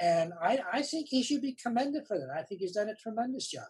And 0.00 0.32
I, 0.42 0.58
I 0.72 0.82
think 0.82 1.08
he 1.08 1.22
should 1.22 1.42
be 1.42 1.56
commended 1.60 2.04
for 2.06 2.18
that. 2.18 2.28
I 2.36 2.42
think 2.42 2.60
he's 2.60 2.72
done 2.72 2.88
a 2.88 2.94
tremendous 2.94 3.48
job 3.48 3.68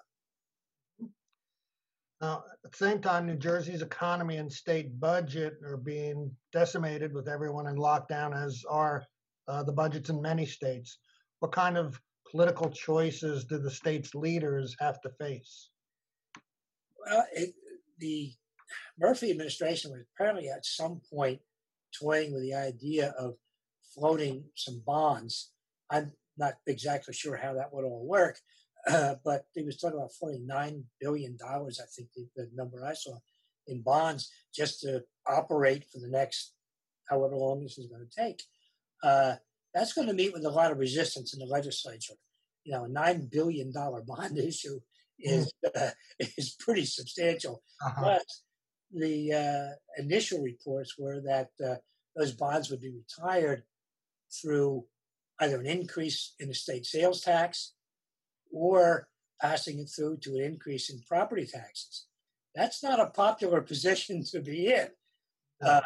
now, 2.21 2.45
at 2.65 2.71
the 2.71 2.77
same 2.77 3.01
time, 3.01 3.27
New 3.27 3.37
Jersey's 3.37 3.83
economy 3.83 4.37
and 4.37 4.53
state 4.53 5.01
budget 5.01 5.55
are 5.65 5.79
being 5.79 6.31
decimated 6.53 7.15
with 7.15 7.29
everyone 7.29 7.67
in 7.67 7.77
lockdown, 7.77 8.37
as 8.37 8.63
are 8.69 9.05
uh, 9.49 9.63
the 9.63 9.73
budgets 9.73 10.11
in 10.11 10.21
many 10.21 10.45
states. 10.45 10.99
What 11.39 11.53
kind 11.53 11.79
of 11.79 11.99
political 12.31 12.71
choices 12.71 13.45
do 13.45 13.59
the 13.59 13.71
state's 13.71 14.15
leaders 14.15 14.77
have 14.79 15.01
to 15.01 15.11
face? 15.19 15.71
Well, 17.07 17.27
it, 17.35 17.55
the 17.99 18.33
Murphy 18.99 19.31
administration 19.31 19.91
was 19.91 20.03
apparently 20.15 20.51
at 20.51 20.67
some 20.67 21.01
point 21.13 21.41
toying 21.99 22.33
with 22.35 22.43
the 22.43 22.55
idea 22.55 23.15
of 23.19 23.35
floating 23.95 24.45
some 24.55 24.83
bonds. 24.87 25.53
I'm 25.91 26.13
not 26.37 26.55
exactly 26.67 27.15
sure 27.15 27.37
how 27.37 27.55
that 27.55 27.73
would 27.73 27.85
all 27.85 28.07
work, 28.07 28.39
uh, 28.89 29.15
but 29.25 29.45
he 29.55 29.63
was 29.63 29.79
talking 29.79 29.99
about 29.99 30.11
$49 30.23 30.83
billion, 31.01 31.37
I 31.43 31.69
think 31.95 32.09
the, 32.15 32.29
the, 32.37 32.49
number 32.55 32.85
I 32.85 32.95
saw, 32.95 33.19
in 33.67 33.83
bonds 33.83 34.31
just 34.55 34.81
to 34.81 35.03
operate 35.27 35.85
for 35.93 35.99
the 35.99 36.09
next 36.09 36.55
however 37.09 37.37
long 37.37 37.63
this 37.63 37.79
is 37.79 37.87
going 37.87 38.07
to 38.07 38.23
take. 38.23 38.43
Uh, 39.03 39.35
that's 39.75 39.93
going 39.93 40.09
to 40.09 40.15
meet 40.15 40.33
with 40.33 40.45
a 40.45 40.51
lot 40.51 40.73
of 40.73 40.79
resistance 40.79 41.35
in 41.35 41.41
the 41.41 41.47
legislature. 41.47 42.15
You 42.65 42.73
know, 42.73 42.85
a 42.85 42.89
$9 42.89 43.31
billion 43.31 43.73
bond 43.73 44.39
issue 44.39 44.81
is, 45.19 45.53
mm. 45.65 45.71
uh, 45.77 45.91
is 46.21 46.57
pretty 46.59 46.85
substantial. 46.85 47.63
Uh-huh. 47.85 48.03
But 48.03 48.27
the 48.93 49.33
uh, 49.33 50.03
initial 50.03 50.43
reports 50.43 50.97
were 50.99 51.21
that 51.21 51.51
uh, 51.65 51.77
those 52.17 52.33
bonds 52.33 52.71
would 52.71 52.81
be 52.81 52.93
retired 52.93 53.63
through 54.41 54.85
either 55.41 55.59
an 55.59 55.67
increase 55.67 56.35
in 56.39 56.49
the 56.49 56.55
state 56.55 56.87
sales 56.87 57.21
tax 57.21 57.73
or 58.53 59.09
passing 59.41 59.79
it 59.79 59.89
through 59.89 60.19
to 60.19 60.35
an 60.37 60.43
increase 60.43 60.91
in 60.91 61.01
property 61.09 61.47
taxes. 61.47 62.07
That's 62.55 62.83
not 62.83 63.01
a 63.01 63.11
popular 63.11 63.61
position 63.73 64.25
to 64.33 64.41
be 64.41 64.73
in. 64.73 64.89
Uh, 65.63 65.81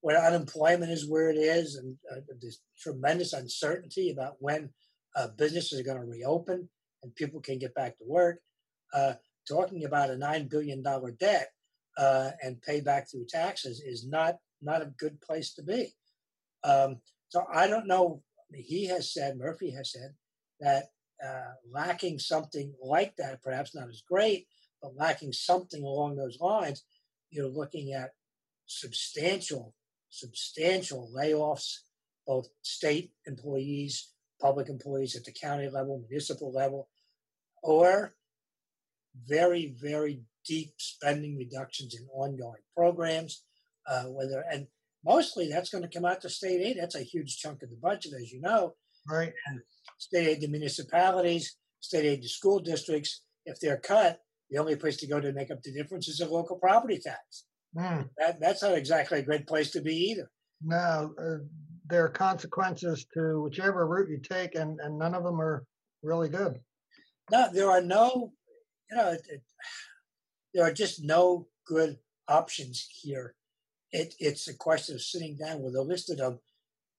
when 0.00 0.16
unemployment 0.16 0.90
is 0.90 1.08
where 1.08 1.28
it 1.28 1.36
is 1.36 1.76
and 1.76 1.96
uh, 2.10 2.20
there's 2.40 2.60
tremendous 2.78 3.32
uncertainty 3.32 4.10
about 4.10 4.36
when 4.38 4.70
uh, 5.16 5.28
businesses 5.36 5.78
are 5.78 5.84
going 5.84 6.00
to 6.00 6.06
reopen 6.06 6.68
and 7.02 7.14
people 7.14 7.40
can 7.40 7.58
get 7.58 7.74
back 7.74 7.98
to 7.98 8.04
work, 8.06 8.38
uh, 8.94 9.14
talking 9.48 9.84
about 9.84 10.10
a 10.10 10.14
$9 10.14 10.48
billion 10.48 10.82
debt 11.18 11.48
uh, 11.98 12.30
and 12.42 12.62
pay 12.62 12.80
back 12.80 13.10
through 13.10 13.26
taxes 13.28 13.80
is 13.80 14.06
not, 14.06 14.36
not 14.62 14.82
a 14.82 14.92
good 14.98 15.20
place 15.20 15.52
to 15.54 15.62
be. 15.62 15.92
Um, 16.64 17.00
so 17.28 17.44
I 17.52 17.66
don't 17.66 17.86
know. 17.86 18.22
He 18.54 18.86
has 18.86 19.12
said, 19.12 19.36
Murphy 19.36 19.70
has 19.72 19.92
said, 19.92 20.14
that 20.60 20.84
uh, 21.24 21.52
lacking 21.70 22.18
something 22.18 22.74
like 22.82 23.14
that, 23.16 23.42
perhaps 23.42 23.74
not 23.74 23.88
as 23.88 24.02
great, 24.08 24.46
but 24.82 24.96
lacking 24.96 25.32
something 25.32 25.82
along 25.82 26.16
those 26.16 26.38
lines, 26.40 26.84
you're 27.30 27.48
looking 27.48 27.92
at 27.92 28.10
substantial, 28.66 29.74
substantial 30.10 31.10
layoffs, 31.16 31.78
both 32.26 32.48
state 32.62 33.12
employees, 33.26 34.12
public 34.40 34.68
employees 34.68 35.16
at 35.16 35.24
the 35.24 35.32
county 35.32 35.68
level, 35.68 36.04
municipal 36.08 36.52
level, 36.52 36.88
or 37.62 38.14
very, 39.26 39.74
very 39.80 40.22
deep 40.46 40.72
spending 40.78 41.36
reductions 41.36 41.94
in 41.94 42.06
ongoing 42.12 42.62
programs. 42.76 43.42
Uh, 43.86 44.04
whether 44.04 44.44
and 44.52 44.66
mostly 45.04 45.48
that's 45.48 45.70
going 45.70 45.82
to 45.82 45.88
come 45.88 46.04
out 46.04 46.20
to 46.20 46.28
state 46.28 46.60
aid. 46.60 46.76
That's 46.78 46.94
a 46.94 47.00
huge 47.00 47.38
chunk 47.38 47.62
of 47.62 47.70
the 47.70 47.76
budget, 47.76 48.12
as 48.20 48.30
you 48.30 48.40
know. 48.40 48.74
Right. 49.08 49.32
And 49.46 49.60
state 49.98 50.26
aid 50.28 50.40
to 50.40 50.48
municipalities, 50.48 51.56
state 51.80 52.06
aid 52.06 52.22
to 52.22 52.28
school 52.28 52.60
districts. 52.60 53.22
If 53.44 53.60
they're 53.60 53.78
cut, 53.78 54.20
the 54.50 54.58
only 54.58 54.76
place 54.76 54.96
to 54.98 55.06
go 55.06 55.20
to 55.20 55.32
make 55.32 55.50
up 55.50 55.62
the 55.62 55.72
difference 55.72 56.08
is 56.08 56.20
a 56.20 56.28
local 56.28 56.56
property 56.56 56.98
tax. 56.98 57.44
Mm. 57.76 58.08
That, 58.16 58.40
that's 58.40 58.62
not 58.62 58.76
exactly 58.76 59.18
a 59.18 59.22
great 59.22 59.46
place 59.46 59.70
to 59.72 59.80
be 59.80 59.94
either. 60.10 60.30
No, 60.62 61.14
uh, 61.20 61.44
there 61.88 62.04
are 62.04 62.10
consequences 62.10 63.06
to 63.14 63.42
whichever 63.42 63.86
route 63.86 64.10
you 64.10 64.18
take, 64.18 64.54
and, 64.54 64.80
and 64.80 64.98
none 64.98 65.14
of 65.14 65.24
them 65.24 65.40
are 65.40 65.64
really 66.02 66.28
good. 66.28 66.60
No, 67.30 67.48
there 67.52 67.70
are 67.70 67.82
no, 67.82 68.32
you 68.90 68.96
know, 68.96 69.08
it, 69.10 69.22
it, 69.28 69.42
there 70.54 70.64
are 70.64 70.72
just 70.72 71.04
no 71.04 71.46
good 71.66 71.98
options 72.26 72.88
here. 73.02 73.34
It, 73.92 74.14
it's 74.18 74.48
a 74.48 74.54
question 74.54 74.94
of 74.94 75.02
sitting 75.02 75.36
down 75.36 75.62
with 75.62 75.74
a 75.74 75.82
list 75.82 76.10
of 76.10 76.18
them 76.18 76.38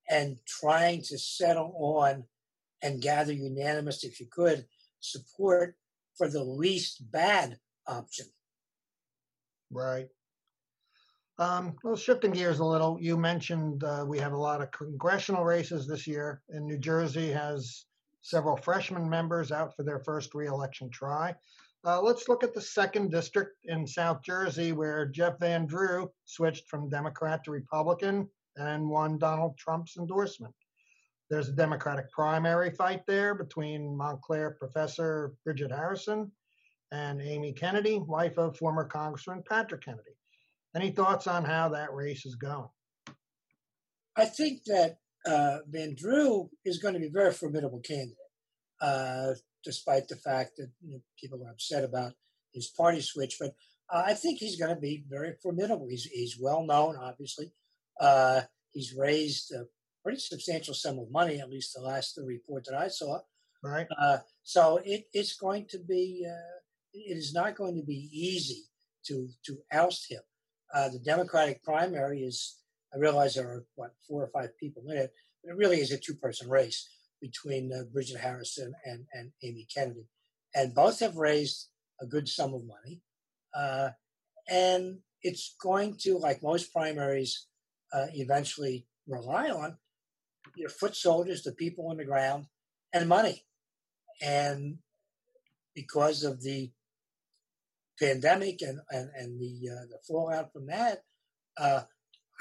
and 0.09 0.37
trying 0.47 1.01
to 1.03 1.17
settle 1.17 1.75
on 1.77 2.23
and 2.81 3.01
gather 3.01 3.33
unanimous, 3.33 4.03
if 4.03 4.19
you 4.19 4.27
could, 4.31 4.65
support 4.99 5.75
for 6.17 6.29
the 6.29 6.43
least 6.43 7.11
bad 7.11 7.57
option. 7.87 8.25
Right. 9.71 10.07
Um, 11.37 11.75
well, 11.83 11.95
shifting 11.95 12.31
gears 12.31 12.59
a 12.59 12.65
little, 12.65 12.97
you 12.99 13.15
mentioned 13.15 13.83
uh, 13.85 14.03
we 14.05 14.19
have 14.19 14.33
a 14.33 14.37
lot 14.37 14.61
of 14.61 14.71
congressional 14.71 15.45
races 15.45 15.87
this 15.87 16.05
year, 16.05 16.41
and 16.49 16.65
New 16.65 16.77
Jersey 16.77 17.31
has 17.31 17.85
several 18.21 18.57
freshman 18.57 19.09
members 19.09 19.51
out 19.51 19.73
for 19.75 19.83
their 19.83 19.99
first 19.99 20.35
reelection 20.35 20.89
try. 20.89 21.33
Uh, 21.85 22.01
let's 22.01 22.27
look 22.27 22.43
at 22.43 22.53
the 22.53 22.59
second 22.59 23.09
district 23.09 23.55
in 23.63 23.87
South 23.87 24.21
Jersey, 24.21 24.73
where 24.73 25.05
Jeff 25.05 25.39
Van 25.39 25.65
Drew 25.65 26.11
switched 26.25 26.67
from 26.67 26.89
Democrat 26.89 27.41
to 27.45 27.51
Republican 27.51 28.29
and 28.57 28.89
won 28.89 29.17
Donald 29.17 29.57
Trump's 29.57 29.95
endorsement. 29.95 30.53
There's 31.29 31.49
a 31.49 31.53
Democratic 31.53 32.11
primary 32.11 32.71
fight 32.71 33.03
there 33.05 33.35
between 33.35 33.95
Montclair 33.95 34.51
professor 34.59 35.33
Brigid 35.45 35.71
Harrison 35.71 36.31
and 36.91 37.21
Amy 37.21 37.53
Kennedy, 37.53 37.99
wife 37.99 38.39
of 38.39 38.57
former 38.57 38.85
Congressman 38.85 39.43
Patrick 39.47 39.83
Kennedy. 39.83 40.15
Any 40.75 40.89
thoughts 40.89 41.27
on 41.27 41.45
how 41.45 41.69
that 41.69 41.93
race 41.93 42.25
is 42.25 42.35
going? 42.35 42.69
I 44.15 44.25
think 44.25 44.63
that 44.65 44.97
uh, 45.25 45.59
Van 45.67 45.95
Drew 45.95 46.49
is 46.65 46.79
going 46.79 46.95
to 46.95 46.99
be 46.99 47.07
a 47.07 47.11
very 47.11 47.31
formidable 47.31 47.79
candidate, 47.79 48.15
uh, 48.81 49.33
despite 49.63 50.07
the 50.07 50.15
fact 50.15 50.53
that 50.57 50.71
you 50.83 50.93
know, 50.93 51.01
people 51.19 51.43
are 51.45 51.51
upset 51.51 51.83
about 51.83 52.13
his 52.53 52.67
party 52.75 53.01
switch. 53.01 53.37
But 53.39 53.53
uh, 53.91 54.03
I 54.05 54.15
think 54.15 54.39
he's 54.39 54.59
going 54.59 54.73
to 54.73 54.81
be 54.81 55.03
very 55.07 55.33
formidable. 55.43 55.87
He's, 55.87 56.05
he's 56.05 56.39
well 56.39 56.65
known, 56.65 56.95
obviously. 56.95 57.51
Uh, 57.99 58.41
he's 58.71 58.95
raised 58.97 59.51
a 59.51 59.65
pretty 60.03 60.19
substantial 60.19 60.73
sum 60.73 60.99
of 60.99 61.11
money, 61.11 61.39
at 61.39 61.49
least 61.49 61.73
the 61.73 61.81
last 61.81 62.15
the 62.15 62.23
report 62.23 62.65
that 62.65 62.77
I 62.77 62.87
saw. 62.87 63.19
Right. 63.63 63.87
Uh, 63.97 64.19
so 64.43 64.79
it, 64.85 65.05
it's 65.13 65.35
going 65.35 65.65
to 65.71 65.79
be, 65.79 66.25
uh, 66.25 66.57
it 66.93 67.17
is 67.17 67.33
not 67.33 67.55
going 67.55 67.75
to 67.75 67.85
be 67.85 68.09
easy 68.11 68.63
to 69.07 69.27
to 69.45 69.57
oust 69.71 70.09
him. 70.09 70.21
Uh, 70.73 70.89
the 70.89 70.99
Democratic 70.99 71.63
primary 71.63 72.21
is, 72.21 72.57
I 72.93 72.97
realize 72.97 73.33
there 73.33 73.49
are, 73.49 73.65
what, 73.75 73.91
four 74.07 74.23
or 74.23 74.29
five 74.29 74.57
people 74.57 74.83
in 74.89 74.97
it, 74.97 75.11
but 75.43 75.51
it 75.51 75.57
really 75.57 75.79
is 75.81 75.91
a 75.91 75.97
two 75.97 76.13
person 76.13 76.49
race 76.49 76.87
between 77.21 77.71
uh, 77.73 77.83
Brigid 77.91 78.17
Harrison 78.17 78.73
and, 78.85 79.05
and 79.13 79.31
Amy 79.43 79.67
Kennedy. 79.73 80.07
And 80.55 80.73
both 80.73 80.99
have 81.01 81.17
raised 81.17 81.67
a 82.01 82.05
good 82.05 82.27
sum 82.27 82.53
of 82.53 82.61
money. 82.65 83.01
Uh, 83.53 83.89
and 84.47 84.99
it's 85.21 85.55
going 85.61 85.97
to, 86.01 86.17
like 86.17 86.41
most 86.41 86.71
primaries, 86.71 87.47
uh, 87.91 88.07
eventually 88.13 88.87
rely 89.07 89.49
on 89.49 89.77
your 90.59 90.69
foot 90.69 90.95
soldiers, 90.95 91.43
the 91.43 91.53
people 91.53 91.87
on 91.87 91.97
the 91.97 92.05
ground, 92.05 92.45
and 92.93 93.07
money. 93.07 93.45
And 94.21 94.79
because 95.73 96.23
of 96.23 96.43
the 96.43 96.71
pandemic 97.99 98.61
and, 98.61 98.79
and, 98.91 99.09
and 99.15 99.39
the, 99.39 99.69
uh, 99.69 99.85
the 99.89 99.99
fallout 100.07 100.51
from 100.51 100.67
that, 100.67 101.03
uh, 101.57 101.81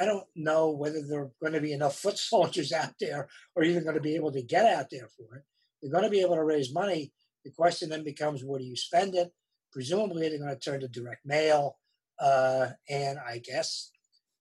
I 0.00 0.04
don't 0.04 0.26
know 0.36 0.70
whether 0.70 1.02
there 1.02 1.22
are 1.22 1.32
going 1.40 1.54
to 1.54 1.60
be 1.60 1.72
enough 1.72 1.96
foot 1.96 2.18
soldiers 2.32 2.72
out 2.72 2.94
there 3.00 3.28
or 3.54 3.62
even 3.62 3.84
going 3.84 3.96
to 3.96 4.00
be 4.00 4.16
able 4.16 4.32
to 4.32 4.42
get 4.42 4.66
out 4.66 4.86
there 4.90 5.08
for 5.16 5.36
it. 5.36 5.44
They're 5.80 5.92
going 5.92 6.04
to 6.04 6.10
be 6.10 6.20
able 6.20 6.36
to 6.36 6.44
raise 6.44 6.72
money. 6.72 7.12
The 7.44 7.52
question 7.52 7.90
then 7.90 8.04
becomes 8.04 8.42
where 8.42 8.58
do 8.58 8.64
you 8.64 8.76
spend 8.76 9.14
it? 9.14 9.32
Presumably, 9.72 10.28
they're 10.28 10.38
going 10.38 10.50
to 10.50 10.58
turn 10.58 10.80
to 10.80 10.88
direct 10.88 11.24
mail 11.24 11.78
uh, 12.18 12.70
and 12.88 13.18
I 13.18 13.38
guess 13.38 13.90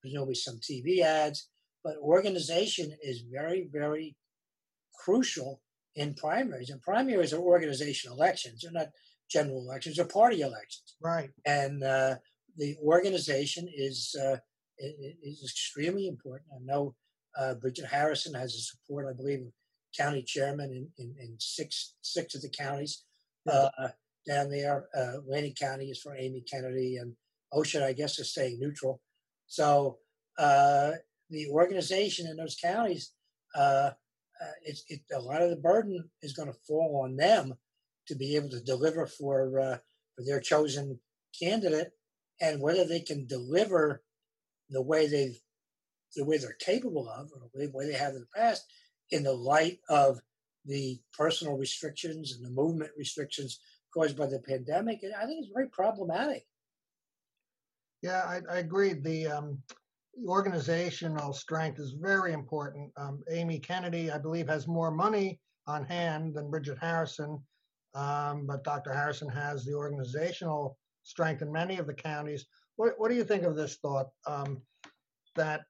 presumably 0.02 0.36
some 0.36 0.58
TV 0.58 1.02
ads. 1.02 1.50
But 1.88 1.96
organization 2.00 2.92
is 3.02 3.24
very, 3.32 3.70
very 3.72 4.18
crucial 4.94 5.62
in 5.96 6.16
primaries. 6.16 6.70
And 6.70 6.82
primaries 6.82 7.32
are 7.32 7.40
organization 7.40 8.12
elections. 8.12 8.60
They're 8.62 8.74
not 8.74 8.90
general 9.32 9.62
elections 9.62 9.98
or 9.98 10.04
party 10.04 10.42
elections. 10.42 10.98
Right. 11.02 11.30
And 11.46 11.82
uh, 11.86 12.16
the 12.58 12.76
organization 12.84 13.70
is 13.74 14.14
uh, 14.22 14.36
is 14.78 15.42
extremely 15.42 16.10
important. 16.10 16.50
I 16.54 16.60
know 16.62 16.94
uh, 17.40 17.54
Brigid 17.54 17.86
Harrison 17.86 18.34
has 18.34 18.54
a 18.54 18.60
support, 18.70 19.08
I 19.10 19.14
believe, 19.16 19.40
of 19.40 19.54
county 19.98 20.24
chairman 20.24 20.70
in, 20.72 20.90
in, 21.02 21.16
in 21.24 21.38
six 21.40 21.96
six 22.02 22.36
of 22.36 22.42
the 22.42 22.50
counties 22.50 23.06
uh, 23.50 23.70
down 24.28 24.50
there. 24.50 24.90
Uh, 24.94 25.20
Atlantic 25.20 25.56
County 25.56 25.86
is 25.86 26.02
for 26.02 26.18
Amy 26.18 26.44
Kennedy, 26.52 26.98
and 26.98 27.14
Ocean, 27.54 27.82
I 27.82 27.94
guess, 27.94 28.20
is 28.20 28.32
staying 28.32 28.60
neutral. 28.60 29.00
So 29.48 30.00
uh, 30.38 30.92
the 31.30 31.48
organization 31.50 32.28
in 32.28 32.38
those 32.38 32.56
counties, 32.62 33.12
uh, 33.56 33.92
uh, 34.40 34.54
it, 34.64 35.02
a 35.14 35.20
lot 35.20 35.42
of 35.42 35.50
the 35.50 35.56
burden 35.56 36.10
is 36.22 36.34
going 36.34 36.48
to 36.48 36.60
fall 36.68 37.02
on 37.04 37.16
them 37.16 37.54
to 38.08 38.16
be 38.16 38.36
able 38.36 38.50
to 38.50 38.62
deliver 38.62 39.06
for 39.06 39.60
uh, 39.60 39.78
for 40.16 40.24
their 40.26 40.40
chosen 40.40 41.00
candidate, 41.40 41.92
and 42.42 42.62
whether 42.62 42.86
they 42.86 43.02
can 43.02 43.28
deliver 43.28 44.04
the 44.70 44.82
way 44.82 45.08
they've 45.08 45.40
the 46.16 46.26
way 46.26 46.38
they're 46.38 46.58
capable 46.60 47.10
of, 47.10 47.30
or 47.34 47.50
the 47.54 47.70
way 47.72 47.86
they 47.86 47.98
have 47.98 48.14
in 48.14 48.22
the 48.22 48.40
past, 48.40 48.66
in 49.12 49.24
the 49.24 49.34
light 49.34 49.80
of 49.90 50.20
the 50.66 51.00
personal 51.18 51.58
restrictions 51.58 52.34
and 52.34 52.46
the 52.46 52.50
movement 52.50 52.92
restrictions 52.98 53.60
caused 53.94 54.18
by 54.18 54.26
the 54.26 54.40
pandemic, 54.40 55.04
and 55.04 55.14
I 55.14 55.26
think 55.26 55.40
it's 55.40 55.54
very 55.54 55.70
problematic. 55.70 56.46
Yeah, 58.02 58.22
I, 58.24 58.42
I 58.50 58.58
agree. 58.60 58.94
The 58.94 59.28
um, 59.28 59.64
organizational 60.26 61.34
strength 61.34 61.80
is 61.80 61.96
very 62.00 62.34
important. 62.34 62.92
Um, 62.98 63.24
Amy 63.30 63.60
Kennedy, 63.60 64.12
I 64.12 64.18
believe, 64.18 64.48
has 64.48 64.68
more 64.68 64.92
money 64.92 65.40
on 65.68 65.84
hand 65.86 66.34
than 66.34 66.50
Brigid 66.50 66.78
Harrison, 66.80 67.40
um, 67.94 68.46
but 68.48 68.64
Dr. 68.64 68.94
Harrison 68.94 69.30
has 69.30 69.66
the 69.66 69.74
organizational 69.74 70.78
strength 71.04 71.42
in 71.42 71.52
many 71.52 71.78
of 71.78 71.88
the 71.88 71.94
counties. 71.94 72.46
What, 72.76 72.94
what 72.98 73.10
do 73.10 73.16
you 73.16 73.24
think 73.24 73.44
of 73.44 73.56
this 73.56 73.78
thought 73.78 74.08
um, 74.26 74.62
that 75.36 75.62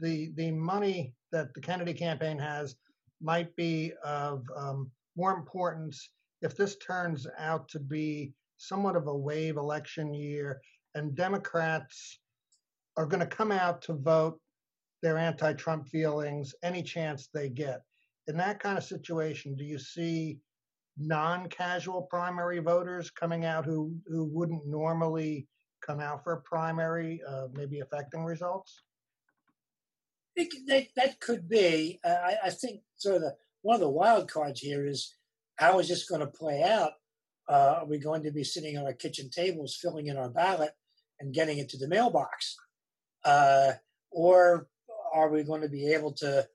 the 0.00 0.32
the 0.36 0.50
money 0.50 1.14
that 1.32 1.52
the 1.54 1.60
Kennedy 1.60 1.94
campaign 1.94 2.38
has 2.38 2.76
might 3.20 3.54
be 3.56 3.92
of 4.04 4.44
um, 4.56 4.90
more 5.16 5.32
importance 5.32 6.10
if 6.40 6.56
this 6.56 6.76
turns 6.78 7.26
out 7.38 7.68
to 7.68 7.78
be 7.78 8.32
somewhat 8.56 8.96
of 8.96 9.06
a 9.06 9.16
wave 9.16 9.56
election 9.56 10.12
year 10.12 10.60
and 10.94 11.14
Democrats 11.14 12.18
are 12.96 13.06
going 13.06 13.20
to 13.20 13.26
come 13.26 13.52
out 13.52 13.82
to 13.82 13.94
vote 13.94 14.38
their 15.02 15.18
anti 15.18 15.52
Trump 15.54 15.88
feelings 15.88 16.54
any 16.62 16.82
chance 16.82 17.28
they 17.32 17.48
get. 17.48 17.80
In 18.28 18.36
that 18.36 18.60
kind 18.60 18.78
of 18.78 18.84
situation, 18.84 19.56
do 19.56 19.64
you 19.64 19.78
see 19.78 20.38
non 20.96 21.48
casual 21.48 22.02
primary 22.02 22.60
voters 22.60 23.10
coming 23.10 23.44
out 23.44 23.64
who, 23.64 23.94
who 24.06 24.24
wouldn't 24.24 24.66
normally 24.66 25.48
come 25.84 26.00
out 26.00 26.22
for 26.22 26.34
a 26.34 26.40
primary, 26.42 27.20
uh, 27.28 27.48
maybe 27.52 27.80
affecting 27.80 28.24
results? 28.24 28.82
It, 30.36 30.48
that, 30.68 30.86
that 30.96 31.20
could 31.20 31.48
be. 31.48 32.00
Uh, 32.04 32.16
I, 32.24 32.36
I, 32.44 32.50
think 32.50 32.80
sort 32.96 33.16
of 33.16 33.22
the, 33.22 33.34
one 33.62 33.74
of 33.74 33.80
the 33.80 33.90
wild 33.90 34.30
cards 34.30 34.60
here 34.60 34.86
is 34.86 35.14
how 35.56 35.78
is 35.78 35.88
this 35.88 36.08
going 36.08 36.20
to 36.20 36.26
play 36.26 36.62
out? 36.62 36.92
Uh, 37.48 37.80
are 37.80 37.86
we 37.86 37.98
going 37.98 38.22
to 38.22 38.30
be 38.30 38.44
sitting 38.44 38.78
on 38.78 38.84
our 38.84 38.94
kitchen 38.94 39.28
tables 39.28 39.76
filling 39.80 40.06
in 40.06 40.16
our 40.16 40.30
ballot 40.30 40.70
and 41.20 41.34
getting 41.34 41.58
it 41.58 41.68
to 41.70 41.76
the 41.76 41.88
mailbox? 41.88 42.56
Uh, 43.24 43.72
or 44.10 44.68
are 45.12 45.30
we 45.30 45.42
going 45.42 45.62
to 45.62 45.68
be 45.68 45.92
able 45.92 46.12
to 46.12 46.46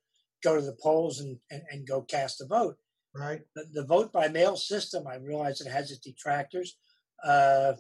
go 0.44 0.56
to 0.56 0.62
the 0.62 0.78
polls 0.82 1.20
and, 1.20 1.38
and, 1.52 1.62
and 1.72 1.88
go 1.88 2.02
cast 2.02 2.42
a 2.42 2.46
vote? 2.46 2.78
Right. 3.16 3.42
The, 3.56 3.66
the, 3.74 3.86
vote 3.86 4.12
by 4.12 4.28
mail 4.28 4.56
system, 4.56 5.08
I 5.08 5.16
realize 5.16 5.60
it 5.60 5.72
has 5.72 5.90
its 5.90 6.02
detractors. 6.02 6.78
Uh, 7.24 7.74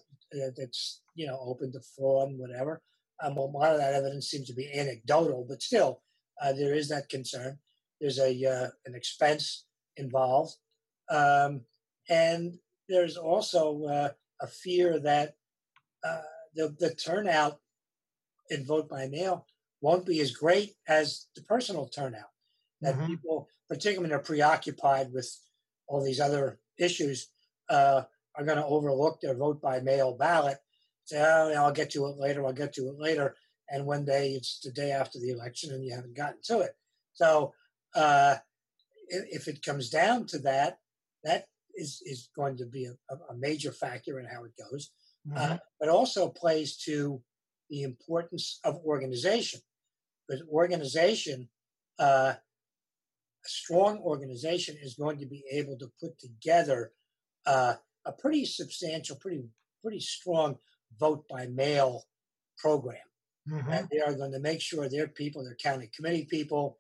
that's 0.57 1.01
you 1.15 1.27
know 1.27 1.39
open 1.39 1.71
to 1.71 1.79
fraud 1.95 2.29
and 2.29 2.39
whatever. 2.39 2.81
Um, 3.21 3.37
a 3.37 3.41
lot 3.41 3.73
of 3.73 3.79
that 3.79 3.93
evidence 3.93 4.29
seems 4.29 4.47
to 4.47 4.53
be 4.53 4.71
anecdotal, 4.73 5.45
but 5.47 5.61
still, 5.61 6.01
uh, 6.41 6.53
there 6.53 6.73
is 6.73 6.89
that 6.89 7.09
concern. 7.09 7.59
There's 8.01 8.19
a 8.19 8.45
uh, 8.45 8.69
an 8.85 8.95
expense 8.95 9.65
involved, 9.95 10.55
um, 11.09 11.61
and 12.09 12.57
there's 12.89 13.17
also 13.17 13.83
uh, 13.85 14.09
a 14.41 14.47
fear 14.47 14.99
that 14.99 15.35
uh, 16.03 16.21
the, 16.55 16.75
the 16.79 16.93
turnout 16.95 17.59
in 18.49 18.65
vote 18.65 18.89
by 18.89 19.07
mail 19.07 19.45
won't 19.81 20.05
be 20.05 20.19
as 20.19 20.31
great 20.31 20.73
as 20.87 21.27
the 21.35 21.41
personal 21.43 21.87
turnout. 21.87 22.29
That 22.81 22.95
mm-hmm. 22.95 23.07
people, 23.07 23.47
particularly 23.69 24.01
when 24.01 24.09
they're 24.09 24.19
preoccupied 24.19 25.11
with 25.11 25.29
all 25.87 26.03
these 26.03 26.19
other 26.19 26.59
issues, 26.77 27.29
uh, 27.69 28.03
are 28.35 28.45
going 28.45 28.57
to 28.57 28.65
overlook 28.65 29.19
their 29.19 29.35
vote 29.35 29.61
by 29.61 29.79
mail 29.79 30.15
ballot. 30.15 30.57
Say, 31.05 31.19
oh, 31.19 31.53
I'll 31.57 31.71
get 31.71 31.91
to 31.91 32.05
it 32.05 32.17
later. 32.17 32.45
I'll 32.45 32.53
get 32.53 32.73
to 32.73 32.87
it 32.89 32.99
later. 32.99 33.35
And 33.69 33.85
one 33.85 34.05
day 34.05 34.31
it's 34.31 34.59
the 34.59 34.71
day 34.71 34.91
after 34.91 35.19
the 35.19 35.31
election, 35.31 35.73
and 35.73 35.83
you 35.83 35.93
haven't 35.93 36.15
gotten 36.15 36.39
to 36.45 36.59
it. 36.59 36.75
So, 37.13 37.53
uh, 37.95 38.35
if, 39.09 39.47
if, 39.47 39.47
it 39.47 39.63
comes 39.63 39.89
down 39.89 40.27
to 40.27 40.39
that, 40.39 40.79
that 41.23 41.45
is 41.75 42.01
is 42.05 42.29
going 42.35 42.57
to 42.57 42.65
be 42.65 42.85
a, 42.85 43.15
a 43.29 43.35
major 43.37 43.71
factor 43.71 44.19
in 44.19 44.25
how 44.25 44.43
it 44.43 44.51
goes 44.57 44.91
uh, 45.35 45.39
mm-hmm. 45.39 45.53
uh, 45.53 45.57
but 45.79 45.89
also 45.89 46.29
plays 46.29 46.77
to 46.77 47.21
the 47.69 47.83
importance 47.83 48.59
of 48.63 48.77
organization. 48.85 49.59
Because 50.27 50.43
organization, 50.51 51.49
uh, 51.99 52.33
a 52.33 53.49
strong 53.49 53.99
organization 53.99 54.77
is 54.81 54.95
going 54.95 55.19
to 55.19 55.25
be 55.25 55.43
able 55.51 55.77
to 55.77 55.89
put 56.01 56.19
together 56.19 56.91
uh, 57.45 57.75
a 58.05 58.11
pretty 58.11 58.45
substantial, 58.45 59.15
pretty 59.15 59.43
pretty 59.81 59.99
strong 59.99 60.57
vote 60.99 61.25
by 61.29 61.47
mail 61.47 62.03
program. 62.57 62.97
Mm-hmm. 63.49 63.71
And 63.71 63.87
they 63.89 63.99
are 63.99 64.13
going 64.13 64.33
to 64.33 64.39
make 64.39 64.59
sure 64.59 64.89
their 64.89 65.07
people, 65.07 65.43
their 65.43 65.55
county 65.55 65.89
committee 65.95 66.25
people, 66.25 66.77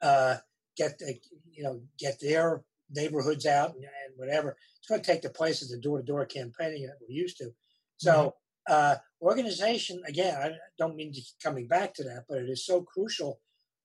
uh, 0.00 0.36
get 0.76 0.98
the, 0.98 1.18
you 1.52 1.62
know 1.62 1.80
get 1.98 2.20
their 2.20 2.62
neighborhoods 2.90 3.44
out 3.46 3.74
and, 3.74 3.84
and, 3.84 4.16
whatever. 4.16 4.56
It's 4.78 4.88
going 4.88 5.00
to 5.00 5.06
take 5.06 5.22
the 5.22 5.30
place 5.30 5.62
of 5.62 5.68
the 5.68 5.78
door 5.78 5.98
to 5.98 6.04
door 6.04 6.24
campaigning 6.24 6.86
that 6.86 6.96
we're 7.00 7.14
used 7.14 7.38
to. 7.38 7.50
So, 7.98 8.34
mm-hmm. 8.68 8.74
uh, 8.74 8.96
organization, 9.20 10.02
again, 10.06 10.36
I 10.36 10.52
don't 10.78 10.96
mean 10.96 11.12
to 11.12 11.20
keep 11.20 11.40
coming 11.42 11.66
back 11.66 11.94
to 11.94 12.04
that, 12.04 12.24
but 12.28 12.38
it 12.38 12.48
is 12.48 12.64
so 12.64 12.82
crucial 12.82 13.40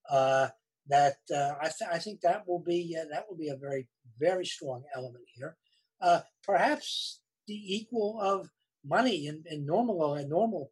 uh, 0.09 0.49
that 0.87 1.17
uh, 1.33 1.53
I, 1.61 1.69
th- 1.77 1.89
I, 1.91 1.97
think 1.97 2.21
that 2.21 2.47
will 2.47 2.59
be 2.59 2.95
uh, 2.99 3.05
that 3.11 3.25
will 3.29 3.37
be 3.37 3.49
a 3.49 3.55
very 3.55 3.87
very 4.19 4.45
strong 4.45 4.83
element 4.95 5.23
here. 5.33 5.55
Uh, 6.01 6.21
perhaps 6.43 7.21
the 7.47 7.55
equal 7.75 8.19
of 8.21 8.49
money 8.85 9.27
in, 9.27 9.43
in 9.49 9.65
normal 9.65 10.15
in 10.15 10.29
normal 10.29 10.71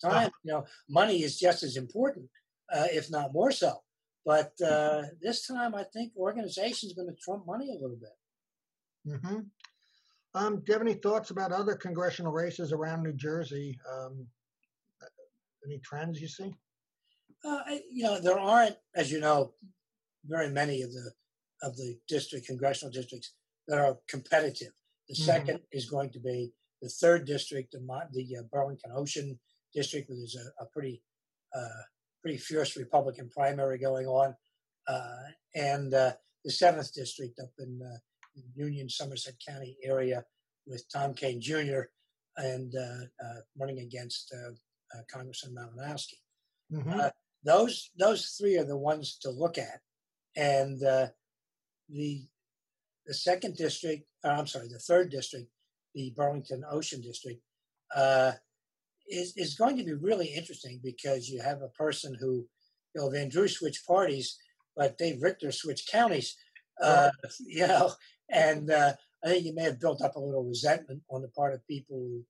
time. 0.00 0.12
Uh-huh. 0.12 0.30
You 0.44 0.52
know, 0.52 0.64
money 0.88 1.22
is 1.22 1.38
just 1.38 1.62
as 1.62 1.76
important, 1.76 2.30
uh, 2.72 2.86
if 2.90 3.10
not 3.10 3.34
more 3.34 3.52
so. 3.52 3.82
But 4.24 4.52
this 5.20 5.46
time, 5.46 5.74
I 5.74 5.84
think 5.84 6.12
organization 6.16 6.88
is 6.88 6.94
going 6.94 7.08
to 7.08 7.16
trump 7.22 7.46
money 7.46 7.70
a 7.70 7.80
little 7.80 7.96
bit. 7.96 9.12
Mm-hmm. 9.14 9.40
Um, 10.34 10.56
do 10.56 10.64
you 10.68 10.72
have 10.74 10.82
any 10.82 10.94
thoughts 10.94 11.30
about 11.30 11.52
other 11.52 11.74
congressional 11.74 12.32
races 12.32 12.72
around 12.72 13.02
New 13.02 13.12
Jersey? 13.12 13.78
Um, 13.92 14.26
any 15.66 15.78
trends 15.78 16.20
you 16.20 16.28
see? 16.28 16.54
Uh, 17.44 17.60
you 17.90 18.04
know, 18.04 18.20
there 18.20 18.38
aren't, 18.38 18.76
as 18.94 19.10
you 19.10 19.20
know, 19.20 19.54
very 20.24 20.50
many 20.50 20.82
of 20.82 20.92
the 20.92 21.10
of 21.62 21.76
the 21.76 21.98
district 22.08 22.46
congressional 22.46 22.90
districts 22.90 23.34
that 23.68 23.78
are 23.78 23.98
competitive. 24.08 24.72
The 25.08 25.14
2nd 25.14 25.44
mm-hmm. 25.44 25.56
is 25.72 25.90
going 25.90 26.10
to 26.10 26.20
be 26.20 26.52
the 26.80 26.88
third 26.88 27.26
district, 27.26 27.72
the, 27.72 27.80
the 28.12 28.38
uh, 28.38 28.42
Burlington 28.50 28.92
Ocean 28.94 29.38
district, 29.74 30.08
where 30.08 30.16
there's 30.16 30.36
a, 30.36 30.62
a 30.62 30.66
pretty 30.66 31.02
uh, 31.54 31.82
pretty 32.22 32.38
fierce 32.38 32.76
Republican 32.76 33.28
primary 33.28 33.78
going 33.78 34.06
on, 34.06 34.34
uh, 34.88 35.24
and 35.54 35.92
uh, 35.92 36.12
the 36.44 36.50
seventh 36.50 36.92
district 36.94 37.38
up 37.40 37.50
in, 37.58 37.80
uh, 37.82 37.96
in, 37.96 37.98
Union 38.54 38.88
Somerset 38.88 39.34
County 39.46 39.76
area 39.82 40.24
with 40.66 40.84
Tom 40.92 41.14
Kean 41.14 41.40
Jr. 41.40 41.82
and 42.36 42.74
uh, 42.76 43.24
uh, 43.24 43.40
running 43.58 43.80
against 43.80 44.34
uh, 44.34 44.98
Congressman 45.10 45.54
Malinowski. 45.54 46.18
Mm-hmm. 46.72 47.00
those 47.44 47.90
those 47.98 48.36
three 48.38 48.56
are 48.56 48.64
the 48.64 48.76
ones 48.76 49.18
to 49.22 49.30
look 49.30 49.58
at, 49.58 49.80
and 50.36 50.78
the 50.78 51.12
the 53.10 53.14
second 53.14 53.56
district, 53.56 54.04
I'm 54.24 54.46
sorry, 54.46 54.68
the 54.68 54.78
third 54.78 55.10
district, 55.10 55.48
the 55.94 56.12
Burlington 56.16 56.62
Ocean 56.70 57.00
District, 57.00 57.40
uh, 57.94 58.32
is, 59.08 59.32
is 59.36 59.56
going 59.56 59.76
to 59.76 59.84
be 59.84 59.94
really 59.94 60.26
interesting 60.26 60.80
because 60.82 61.28
you 61.28 61.40
have 61.40 61.62
a 61.62 61.68
person 61.68 62.16
who, 62.18 62.46
you 62.94 63.00
know, 63.00 63.10
Van 63.10 63.28
Drew 63.28 63.48
switched 63.48 63.86
parties, 63.86 64.38
but 64.76 64.96
Dave 64.98 65.20
Richter 65.20 65.50
switched 65.50 65.90
counties, 65.90 66.36
uh, 66.82 67.10
you 67.46 67.66
know, 67.66 67.92
and 68.30 68.70
uh, 68.70 68.92
I 69.24 69.28
think 69.28 69.44
you 69.44 69.54
may 69.54 69.64
have 69.64 69.80
built 69.80 70.02
up 70.02 70.16
a 70.16 70.20
little 70.20 70.44
resentment 70.44 71.02
on 71.10 71.22
the 71.22 71.28
part 71.28 71.54
of 71.54 71.66
people 71.66 71.96
who, 71.96 72.24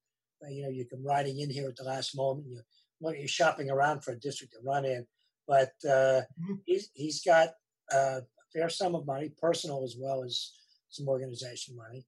uh, 0.44 0.50
you 0.50 0.62
know, 0.62 0.68
you 0.68 0.84
come 0.86 1.04
riding 1.04 1.40
in 1.40 1.50
here 1.50 1.68
at 1.68 1.76
the 1.76 1.84
last 1.84 2.16
moment, 2.16 2.46
you 2.48 2.60
you're 3.02 3.28
shopping 3.28 3.70
around 3.70 4.02
for 4.02 4.12
a 4.12 4.18
district 4.18 4.52
to 4.52 4.58
run 4.62 4.84
in, 4.84 5.06
but 5.48 5.72
uh, 5.84 6.22
mm-hmm. 6.38 6.54
he's, 6.66 6.90
he's 6.94 7.22
got 7.22 7.48
uh, 7.92 8.20
a 8.20 8.22
fair 8.52 8.68
sum 8.68 8.94
of 8.94 9.06
money, 9.06 9.32
personal 9.40 9.84
as 9.84 9.96
well 9.98 10.22
as 10.22 10.52
some 10.90 11.08
organization 11.08 11.76
money. 11.76 12.04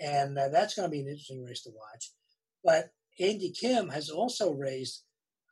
And 0.00 0.36
uh, 0.36 0.48
that's 0.48 0.74
going 0.74 0.86
to 0.86 0.90
be 0.90 1.00
an 1.00 1.06
interesting 1.06 1.44
race 1.44 1.62
to 1.62 1.70
watch. 1.70 2.10
But 2.64 2.90
Andy 3.20 3.50
Kim 3.50 3.88
has 3.90 4.08
also 4.08 4.52
raised 4.52 5.02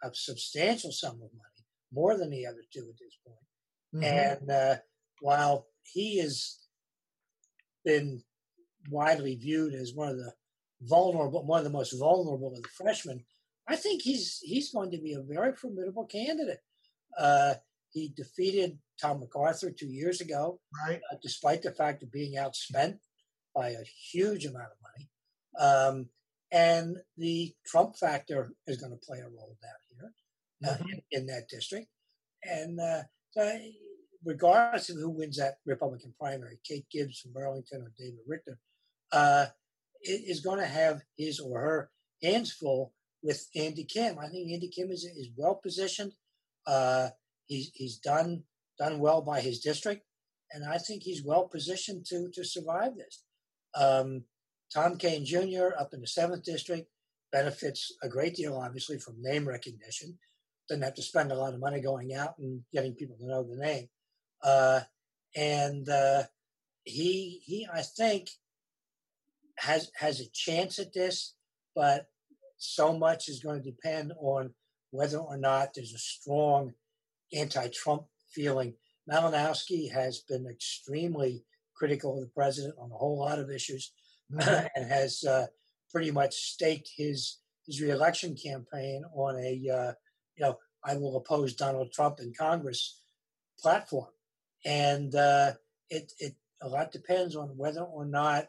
a 0.02 0.10
substantial 0.12 0.92
sum 0.92 1.14
of 1.14 1.20
money, 1.20 1.64
more 1.92 2.16
than 2.16 2.30
the 2.30 2.46
other 2.46 2.62
two 2.72 2.88
at 2.88 2.98
this 2.98 3.16
point. 3.24 3.38
Mm-hmm. 3.94 4.40
And 4.42 4.50
uh, 4.50 4.76
while 5.20 5.66
he 5.92 6.18
has 6.18 6.58
been 7.84 8.22
widely 8.90 9.36
viewed 9.36 9.74
as 9.74 9.94
one 9.94 10.08
of 10.08 10.16
the 10.16 10.32
vulnerable, 10.82 11.44
one 11.44 11.58
of 11.58 11.64
the 11.64 11.70
most 11.70 11.98
vulnerable 11.98 12.48
of 12.48 12.62
the 12.62 12.68
freshmen, 12.68 13.24
I 13.68 13.76
think 13.76 14.02
he's 14.02 14.38
he's 14.42 14.72
going 14.72 14.90
to 14.90 14.98
be 14.98 15.14
a 15.14 15.22
very 15.22 15.54
formidable 15.54 16.06
candidate. 16.06 16.60
Uh, 17.18 17.54
he 17.92 18.12
defeated 18.16 18.78
Tom 19.00 19.20
MacArthur 19.20 19.70
two 19.70 19.88
years 19.88 20.20
ago, 20.20 20.60
right. 20.86 21.00
uh, 21.12 21.16
despite 21.22 21.62
the 21.62 21.72
fact 21.72 22.02
of 22.02 22.12
being 22.12 22.36
outspent 22.36 22.98
by 23.54 23.70
a 23.70 23.84
huge 24.12 24.44
amount 24.44 24.68
of 24.72 24.78
money. 24.82 25.08
Um, 25.58 26.08
and 26.52 26.96
the 27.16 27.52
Trump 27.66 27.96
factor 27.96 28.52
is 28.66 28.78
going 28.78 28.92
to 28.92 29.06
play 29.06 29.18
a 29.18 29.28
role 29.28 29.56
down 29.62 29.80
here 29.88 30.12
uh, 30.64 30.76
mm-hmm. 30.76 30.88
in, 31.10 31.20
in, 31.20 31.26
that 31.26 31.48
district. 31.48 31.88
And 32.44 32.80
uh, 32.80 33.02
so 33.30 33.60
regardless 34.24 34.90
of 34.90 34.96
who 34.96 35.10
wins 35.10 35.36
that 35.36 35.56
Republican 35.66 36.14
primary, 36.18 36.58
Kate 36.64 36.86
Gibbs 36.90 37.20
from 37.20 37.32
Burlington 37.32 37.82
or 37.82 37.92
David 37.98 38.20
Richter, 38.26 38.58
uh, 39.12 39.46
is 40.02 40.40
going 40.40 40.58
to 40.58 40.66
have 40.66 41.02
his 41.16 41.40
or 41.40 41.60
her 41.60 41.90
hands 42.22 42.52
full 42.52 42.92
with 43.22 43.48
Andy 43.54 43.84
Kim. 43.84 44.18
I 44.18 44.28
think 44.28 44.50
Andy 44.50 44.68
Kim 44.68 44.90
is, 44.90 45.04
is 45.04 45.28
well 45.36 45.54
positioned. 45.54 46.12
Uh, 46.66 47.08
he's, 47.46 47.70
he's 47.74 47.98
done 47.98 48.44
done 48.78 48.98
well 48.98 49.20
by 49.20 49.40
his 49.40 49.60
district, 49.60 50.04
and 50.52 50.64
I 50.64 50.78
think 50.78 51.02
he's 51.02 51.24
well 51.24 51.48
positioned 51.48 52.06
to 52.06 52.30
to 52.32 52.44
survive 52.44 52.96
this. 52.96 53.24
Um, 53.74 54.24
Tom 54.72 54.96
Kean 54.96 55.24
Jr. 55.24 55.74
up 55.78 55.92
in 55.92 56.00
the 56.00 56.06
seventh 56.06 56.44
district 56.44 56.88
benefits 57.32 57.92
a 58.02 58.08
great 58.08 58.34
deal, 58.34 58.56
obviously, 58.56 58.98
from 58.98 59.22
name 59.22 59.46
recognition. 59.46 60.18
Doesn't 60.68 60.82
have 60.82 60.94
to 60.94 61.02
spend 61.02 61.32
a 61.32 61.36
lot 61.36 61.54
of 61.54 61.60
money 61.60 61.80
going 61.80 62.14
out 62.14 62.34
and 62.38 62.62
getting 62.72 62.94
people 62.94 63.16
to 63.18 63.26
know 63.26 63.42
the 63.42 63.56
name, 63.56 63.88
uh, 64.42 64.80
and 65.36 65.88
uh, 65.88 66.24
he 66.84 67.40
he 67.44 67.66
I 67.72 67.82
think 67.82 68.30
has 69.58 69.90
has 69.96 70.20
a 70.20 70.30
chance 70.32 70.78
at 70.78 70.92
this, 70.92 71.34
but 71.74 72.06
so 72.58 72.96
much 72.96 73.28
is 73.28 73.42
going 73.42 73.62
to 73.62 73.70
depend 73.70 74.12
on 74.20 74.54
whether 74.90 75.18
or 75.18 75.36
not 75.36 75.70
there's 75.74 75.94
a 75.94 75.98
strong 75.98 76.72
anti-Trump 77.32 78.04
feeling. 78.34 78.74
Malinowski 79.10 79.90
has 79.92 80.20
been 80.28 80.46
extremely 80.46 81.44
critical 81.74 82.14
of 82.14 82.20
the 82.20 82.30
president 82.34 82.74
on 82.78 82.90
a 82.90 82.94
whole 82.94 83.18
lot 83.18 83.38
of 83.38 83.50
issues 83.50 83.92
mm-hmm. 84.32 84.66
and 84.76 84.90
has 84.90 85.24
uh, 85.24 85.46
pretty 85.90 86.10
much 86.10 86.34
staked 86.34 86.90
his 86.96 87.38
his 87.66 87.80
reelection 87.80 88.34
campaign 88.34 89.02
on 89.14 89.36
a 89.36 89.68
uh, 89.70 89.92
you 90.36 90.44
know 90.44 90.58
I 90.84 90.96
will 90.96 91.16
oppose 91.16 91.54
Donald 91.54 91.92
Trump 91.92 92.20
in 92.20 92.32
Congress 92.38 93.00
platform, 93.60 94.08
and 94.64 95.14
uh, 95.14 95.52
it 95.88 96.12
it 96.18 96.34
a 96.62 96.68
lot 96.68 96.92
depends 96.92 97.36
on 97.36 97.48
whether 97.56 97.80
or 97.80 98.04
not 98.04 98.48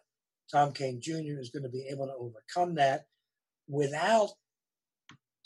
Tom 0.52 0.74
Kean 0.74 1.02
Jr. 1.02 1.40
is 1.40 1.50
going 1.50 1.64
to 1.64 1.70
be 1.70 1.88
able 1.90 2.08
to 2.08 2.14
overcome 2.14 2.76
that 2.76 3.06
without 3.68 4.30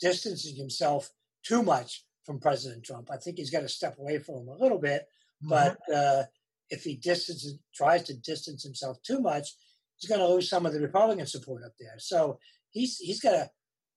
distancing 0.00 0.56
himself 0.56 1.10
too 1.44 1.62
much 1.62 2.04
from 2.24 2.40
President 2.40 2.84
Trump. 2.84 3.10
I 3.10 3.16
think 3.16 3.38
he's 3.38 3.50
got 3.50 3.60
to 3.60 3.68
step 3.68 3.98
away 3.98 4.18
from 4.18 4.36
him 4.36 4.48
a 4.48 4.56
little 4.56 4.78
bit. 4.78 5.06
Mm-hmm. 5.44 5.48
But 5.48 5.78
uh, 5.94 6.24
if 6.70 6.82
he 6.82 6.96
distances, 6.96 7.58
tries 7.74 8.02
to 8.04 8.14
distance 8.14 8.64
himself 8.64 9.00
too 9.02 9.20
much, 9.20 9.54
he's 9.96 10.10
going 10.10 10.20
to 10.20 10.28
lose 10.28 10.50
some 10.50 10.66
of 10.66 10.72
the 10.72 10.80
Republican 10.80 11.26
support 11.26 11.62
up 11.64 11.72
there. 11.78 11.94
So 11.98 12.38
he's 12.70 12.98
he's 12.98 13.20
got 13.20 13.32
to 13.32 13.50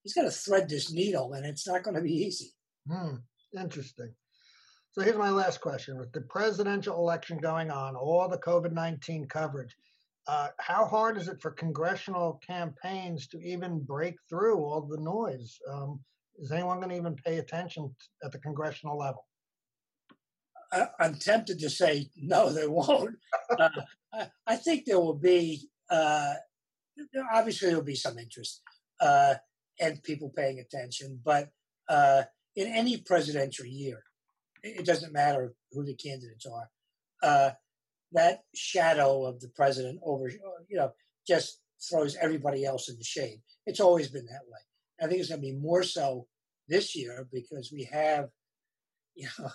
he's 0.04 0.14
got 0.14 0.24
to 0.24 0.32
thread 0.32 0.70
this 0.70 0.92
needle, 0.92 1.34
and 1.34 1.46
it's 1.46 1.68
not 1.68 1.84
going 1.84 1.96
to 1.96 2.02
be 2.02 2.14
easy. 2.14 2.54
Hmm. 2.88 3.16
Interesting. 3.58 4.14
So 4.92 5.02
here's 5.02 5.18
my 5.18 5.30
last 5.30 5.62
question: 5.62 5.98
With 5.98 6.12
the 6.12 6.22
presidential 6.22 6.96
election 6.96 7.38
going 7.38 7.70
on, 7.70 7.96
all 7.96 8.28
the 8.28 8.38
COVID 8.38 8.72
nineteen 8.72 9.28
coverage, 9.28 9.76
uh, 10.28 10.50
how 10.60 10.86
hard 10.86 11.18
is 11.18 11.28
it 11.28 11.42
for 11.42 11.52
congressional 11.52 12.42
campaigns 12.46 13.28
to 13.28 13.40
even 13.40 13.80
break 13.80 14.16
through 14.30 14.58
all 14.58 14.82
the 14.82 15.02
noise? 15.02 15.58
Um, 15.72 16.00
is 16.40 16.52
anyone 16.52 16.78
going 16.78 16.90
to 16.90 16.96
even 16.96 17.16
pay 17.16 17.38
attention 17.38 17.94
at 18.24 18.32
the 18.32 18.40
congressional 18.40 18.98
level? 18.98 19.26
I, 20.72 20.88
am 21.00 21.16
tempted 21.16 21.60
to 21.60 21.70
say 21.70 22.10
no, 22.16 22.52
they 22.52 22.68
won't. 22.68 23.16
uh, 23.60 23.70
I, 24.14 24.28
I, 24.46 24.56
think 24.56 24.86
there 24.86 25.00
will 25.00 25.18
be, 25.18 25.68
uh, 25.90 26.34
obviously, 27.34 27.70
there 27.70 27.78
will 27.78 27.84
be 27.84 27.96
some 27.96 28.18
interest 28.20 28.62
uh, 29.02 29.36
and 29.80 30.02
people 30.04 30.32
paying 30.36 30.60
attention, 30.60 31.20
but 31.24 31.50
uh, 31.90 32.24
in 32.56 32.68
any 32.68 32.98
presidential 32.98 33.66
year, 33.66 34.04
it 34.64 34.86
doesn't 34.86 35.14
matter 35.14 35.54
who 35.72 35.84
the 35.86 35.96
candidates 35.96 36.46
are. 36.46 36.70
Uh, 37.22 37.52
that 38.12 38.44
shadow 38.56 39.26
of 39.26 39.40
the 39.40 39.50
president 39.50 40.00
over, 40.04 40.30
you 40.30 40.78
know, 40.78 40.92
just 41.28 41.62
throws 41.90 42.18
everybody 42.20 42.66
else 42.66 42.90
in 42.90 42.98
the 42.98 43.04
shade. 43.04 43.42
It's 43.66 43.80
always 43.80 44.08
been 44.08 44.26
that 44.26 44.48
way. 44.48 44.60
I 45.02 45.08
think 45.08 45.20
it's 45.20 45.30
going 45.30 45.42
to 45.42 45.48
be 45.48 45.56
more 45.56 45.84
so 45.84 46.28
this 46.68 46.96
year 46.96 47.28
because 47.32 47.72
we 47.72 47.84
have, 47.92 48.30
you 49.16 49.28
know, 49.38 49.50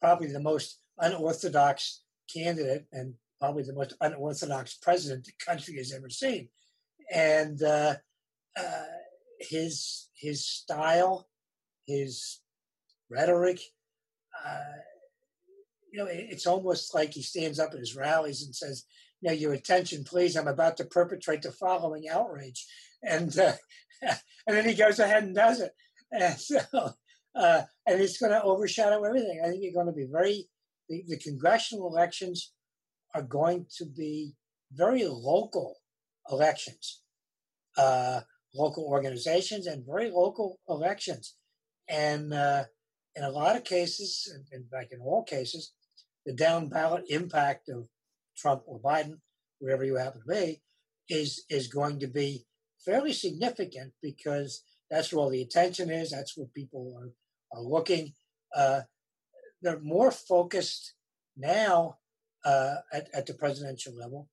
probably 0.00 0.28
the 0.28 0.40
most 0.40 0.80
unorthodox 0.98 2.02
candidate 2.32 2.86
and 2.92 3.14
probably 3.40 3.62
the 3.62 3.74
most 3.74 3.94
unorthodox 4.00 4.74
president 4.74 5.24
the 5.24 5.32
country 5.44 5.76
has 5.76 5.92
ever 5.92 6.08
seen, 6.08 6.48
and 7.12 7.62
uh, 7.62 7.94
uh, 8.56 8.84
his 9.40 10.08
his 10.14 10.46
style, 10.46 11.28
his 11.86 12.40
rhetoric. 13.10 13.60
You 15.92 15.98
know, 15.98 16.06
it's 16.08 16.46
almost 16.46 16.94
like 16.94 17.12
he 17.12 17.22
stands 17.22 17.58
up 17.58 17.72
at 17.72 17.78
his 17.78 17.94
rallies 17.94 18.42
and 18.42 18.54
says, 18.54 18.84
"You 19.20 19.28
know, 19.28 19.34
your 19.34 19.52
attention, 19.52 20.04
please. 20.04 20.36
I'm 20.36 20.48
about 20.48 20.78
to 20.78 20.84
perpetrate 20.84 21.42
the 21.42 21.52
following 21.52 22.08
outrage," 22.08 22.66
and 23.02 23.36
uh, 23.38 23.52
and 24.02 24.56
then 24.56 24.68
he 24.68 24.74
goes 24.74 24.98
ahead 24.98 25.24
and 25.24 25.34
does 25.34 25.60
it. 25.60 25.72
And 26.10 26.38
so, 26.38 26.60
uh, 27.34 27.62
and 27.86 28.00
it's 28.00 28.18
going 28.18 28.32
to 28.32 28.42
overshadow 28.42 29.02
everything. 29.04 29.40
I 29.44 29.48
think 29.48 29.62
you're 29.62 29.72
going 29.72 29.86
to 29.86 29.92
be 29.92 30.08
very, 30.10 30.48
the, 30.88 31.04
the 31.08 31.18
congressional 31.18 31.88
elections 31.88 32.52
are 33.14 33.22
going 33.22 33.66
to 33.78 33.86
be 33.86 34.34
very 34.72 35.04
local 35.04 35.76
elections, 36.30 37.02
uh, 37.76 38.20
local 38.54 38.84
organizations, 38.84 39.66
and 39.66 39.84
very 39.86 40.10
local 40.10 40.58
elections. 40.68 41.36
And 41.88 42.32
uh, 42.32 42.64
in 43.16 43.24
a 43.24 43.30
lot 43.30 43.56
of 43.56 43.64
cases, 43.64 44.32
in 44.52 44.64
fact, 44.64 44.92
in 44.92 45.00
all 45.00 45.22
cases, 45.22 45.72
the 46.24 46.32
down 46.32 46.68
ballot 46.68 47.04
impact 47.08 47.68
of 47.68 47.88
Trump 48.36 48.62
or 48.66 48.80
Biden, 48.80 49.18
wherever 49.58 49.84
you 49.84 49.96
happen 49.96 50.20
to 50.20 50.26
be, 50.26 50.62
is 51.08 51.44
is 51.50 51.66
going 51.66 52.00
to 52.00 52.06
be 52.06 52.46
fairly 52.84 53.12
significant 53.12 53.92
because 54.02 54.64
that's 54.90 55.12
where 55.12 55.24
all 55.24 55.30
the 55.30 55.42
attention 55.42 55.90
is. 55.90 56.10
That's 56.10 56.36
where 56.36 56.46
people 56.46 56.94
are, 56.98 57.58
are 57.58 57.62
looking. 57.62 58.14
Uh, 58.54 58.82
they're 59.60 59.80
more 59.80 60.10
focused 60.10 60.94
now 61.36 61.98
uh, 62.44 62.76
at, 62.92 63.08
at 63.14 63.26
the 63.26 63.34
presidential 63.34 63.94
level 63.96 64.28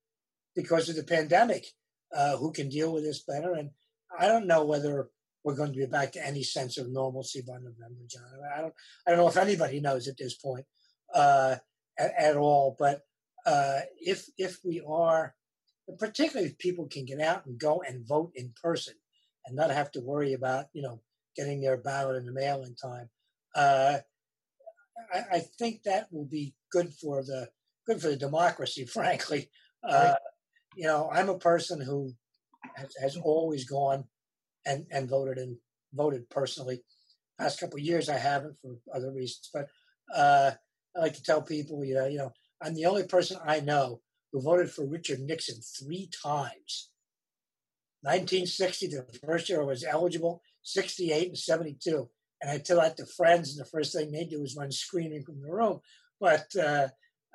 because 0.56 0.90
of 0.90 0.96
the 0.96 1.04
pandemic. 1.04 1.68
Uh, 2.16 2.38
who 2.38 2.52
can 2.52 2.70
deal 2.70 2.92
with 2.92 3.04
this 3.04 3.24
better? 3.24 3.54
And 3.54 3.70
I 4.18 4.28
don't 4.28 4.48
know 4.48 4.66
whether 4.66 5.10
we're 5.44 5.56
going 5.56 5.72
to 5.72 5.80
be 5.80 5.86
back 5.86 6.12
to 6.14 6.26
any 6.26 6.44
sense 6.44 6.78
of 6.78 6.92
normalcy 6.92 7.42
by 7.46 7.56
November, 7.56 8.02
John. 8.08 8.24
I 8.56 8.62
don't, 8.62 8.74
I 9.08 9.12
don't 9.12 9.20
know 9.20 9.28
if 9.28 9.38
anybody 9.38 9.80
knows 9.80 10.08
at 10.08 10.18
this 10.18 10.36
point 10.36 10.66
uh, 11.14 11.56
at, 11.98 12.14
at, 12.18 12.38
all. 12.38 12.76
But 12.78 13.02
uh, 13.46 13.80
if 13.98 14.26
if 14.38 14.60
we 14.64 14.82
are, 14.88 15.34
particularly 15.98 16.50
if 16.50 16.58
people 16.58 16.88
can 16.88 17.06
get 17.06 17.22
out 17.22 17.46
and 17.46 17.60
go 17.60 17.82
and 17.88 18.08
vote 18.08 18.32
in 18.36 18.54
person 18.62 18.96
and 19.46 19.56
not 19.56 19.72
have 19.72 19.92
to 19.92 20.02
worry 20.02 20.34
about 20.34 20.66
you 20.74 20.82
know 20.82 21.02
getting 21.36 21.62
their 21.62 21.78
ballot 21.78 22.18
in 22.18 22.26
the 22.26 22.34
mail 22.34 22.64
in 22.64 22.76
time, 22.76 23.10
uh, 23.56 24.00
I, 25.14 25.38
I, 25.38 25.40
think 25.40 25.84
that 25.84 26.08
will 26.12 26.26
be 26.26 26.54
good 26.72 26.94
for 26.94 27.24
the 27.24 27.50
good 27.88 28.02
for 28.02 28.10
the 28.10 28.18
democracy. 28.18 28.86
Frankly, 28.94 29.50
uh, 29.88 30.16
you 30.76 30.86
know, 30.86 31.10
I'm 31.12 31.30
a 31.30 31.38
person 31.38 31.80
who 31.80 32.14
has, 32.76 32.94
has 33.02 33.18
always 33.18 33.64
gone 33.64 34.04
and, 34.66 34.86
and 34.92 35.10
voted 35.10 35.38
and 35.38 35.58
voted 35.94 36.30
personally. 36.30 36.82
Last 37.40 37.60
couple 37.60 37.80
years, 37.80 38.10
I 38.10 38.18
haven't 38.18 38.58
for 38.62 38.76
other 38.94 39.12
reasons, 39.12 39.50
but 39.54 39.68
uh, 40.16 40.52
I 40.96 41.00
like 41.00 41.14
to 41.14 41.24
tell 41.24 41.42
people, 41.42 41.86
you 41.86 41.96
know, 41.96 42.06
you 42.06 42.18
know, 42.18 42.32
I'm 42.62 42.76
the 42.76 42.86
only 42.86 43.04
person 43.04 43.38
I 43.46 43.62
know 43.62 44.02
who 44.32 44.42
voted 44.42 44.70
for 44.70 44.86
Richard 44.86 45.20
Nixon 45.22 45.62
three 45.62 46.10
times. 46.24 46.90
1960, 48.02 48.88
the 48.88 49.20
first 49.26 49.50
year 49.50 49.62
I 49.62 49.66
was 49.66 49.84
eligible, 49.84 50.42
68 50.64 51.28
and 51.28 51.38
72. 51.38 52.10
And 52.42 52.52
I 52.52 52.58
tell 52.58 52.80
that 52.80 52.96
to 52.98 53.06
friends, 53.06 53.52
and 53.52 53.66
the 53.66 53.70
first 53.70 53.94
thing 53.94 54.12
they 54.12 54.26
do 54.26 54.42
is 54.44 54.56
run 54.58 54.72
screaming 54.72 55.24
from 55.24 55.42
the 55.42 55.52
room. 55.52 55.80
But 56.20 56.48
uh, 56.58 56.88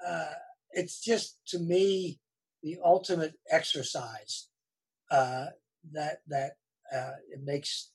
uh, 0.07 0.33
it's 0.73 1.01
just, 1.01 1.39
to 1.49 1.59
me, 1.59 2.21
the 2.63 2.79
ultimate 2.83 3.35
exercise 3.51 4.49
uh, 5.11 5.47
that 5.93 6.21
that 6.29 6.53
uh, 6.93 7.13
it 7.31 7.41
makes 7.45 7.91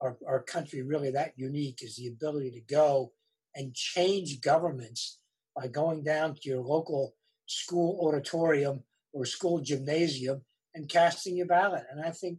our, 0.00 0.16
our 0.26 0.42
country 0.42 0.82
really 0.82 1.10
that 1.10 1.32
unique 1.36 1.80
is 1.82 1.96
the 1.96 2.08
ability 2.08 2.50
to 2.50 2.74
go 2.74 3.12
and 3.54 3.74
change 3.74 4.40
governments 4.40 5.18
by 5.56 5.68
going 5.68 6.02
down 6.02 6.34
to 6.34 6.48
your 6.48 6.60
local 6.60 7.14
school 7.46 8.06
auditorium 8.06 8.82
or 9.12 9.24
school 9.24 9.60
gymnasium 9.60 10.42
and 10.74 10.88
casting 10.88 11.36
your 11.36 11.46
ballot. 11.46 11.84
And 11.90 12.04
I 12.04 12.10
think 12.10 12.38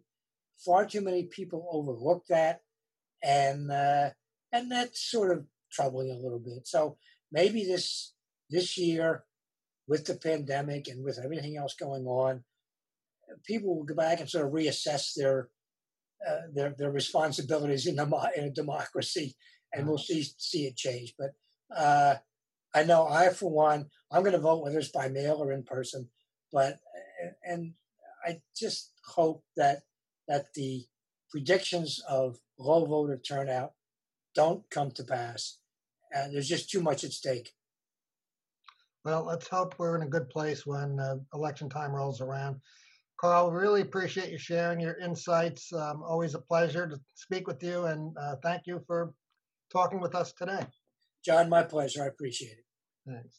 far 0.58 0.86
too 0.86 1.02
many 1.02 1.24
people 1.24 1.68
overlook 1.72 2.26
that, 2.30 2.60
and 3.24 3.72
uh, 3.72 4.10
and 4.52 4.72
that's 4.72 5.10
sort 5.10 5.32
of 5.32 5.46
troubling 5.72 6.12
a 6.12 6.20
little 6.20 6.40
bit. 6.40 6.68
So 6.68 6.98
maybe 7.32 7.64
this 7.64 8.14
this 8.50 8.78
year, 8.78 9.24
with 9.88 10.06
the 10.06 10.16
pandemic 10.16 10.88
and 10.88 11.04
with 11.04 11.20
everything 11.24 11.58
else 11.58 11.76
going 11.76 12.06
on, 12.06 12.44
people 13.46 13.76
will 13.76 13.86
go 13.86 13.96
back 13.96 14.20
and 14.20 14.30
sort 14.30 14.46
of 14.46 14.52
reassess 14.52 15.14
their 15.16 15.50
uh, 16.28 16.48
their 16.54 16.76
their 16.78 16.92
responsibilities 16.92 17.88
in, 17.88 18.00
a 18.00 18.06
in 18.38 18.46
a 18.46 18.50
democracy, 18.50 19.36
and 19.74 19.88
we'll 19.88 19.98
see 19.98 20.26
see 20.38 20.66
it 20.66 20.76
change. 20.76 21.14
But 21.18 21.32
uh, 21.76 22.16
I 22.74 22.84
know 22.84 23.08
I, 23.08 23.30
for 23.30 23.50
one, 23.50 23.88
I'm 24.12 24.22
going 24.22 24.34
to 24.34 24.40
vote 24.40 24.64
whether 24.64 24.80
it's 24.80 24.90
by 24.90 25.08
mail 25.08 25.38
or 25.42 25.52
in 25.52 25.64
person. 25.64 26.10
But 26.52 26.80
and 27.44 27.74
I 28.26 28.42
just 28.56 28.92
hope 29.06 29.44
that 29.56 29.84
that 30.28 30.54
the 30.54 30.86
predictions 31.30 32.02
of 32.10 32.40
low 32.58 32.86
voter 32.86 33.18
turnout 33.18 33.74
don't 34.34 34.70
come 34.70 34.92
to 34.92 35.04
pass. 35.04 35.60
And 36.12 36.34
there's 36.34 36.48
just 36.48 36.70
too 36.70 36.82
much 36.82 37.04
at 37.04 37.12
stake. 37.12 37.52
Well, 39.04 39.26
let's 39.26 39.48
hope 39.48 39.76
we're 39.78 39.96
in 39.96 40.02
a 40.02 40.10
good 40.10 40.30
place 40.30 40.66
when 40.66 41.00
uh, 41.00 41.18
election 41.34 41.70
time 41.70 41.92
rolls 41.92 42.22
around. 42.22 42.60
Carl, 43.26 43.52
really 43.52 43.82
appreciate 43.82 44.30
you 44.30 44.38
sharing 44.38 44.80
your 44.80 45.00
insights. 45.00 45.74
Um, 45.74 46.04
always 46.04 46.36
a 46.36 46.40
pleasure 46.40 46.88
to 46.88 47.00
speak 47.16 47.48
with 47.48 47.64
you, 47.64 47.86
and 47.86 48.16
uh, 48.20 48.36
thank 48.44 48.68
you 48.68 48.84
for 48.86 49.16
talking 49.72 50.00
with 50.00 50.14
us 50.14 50.32
today. 50.32 50.64
John, 51.24 51.50
my 51.50 51.64
pleasure. 51.64 52.04
I 52.04 52.08
appreciate 52.08 52.52
it. 52.52 52.66
Thanks. 53.08 53.30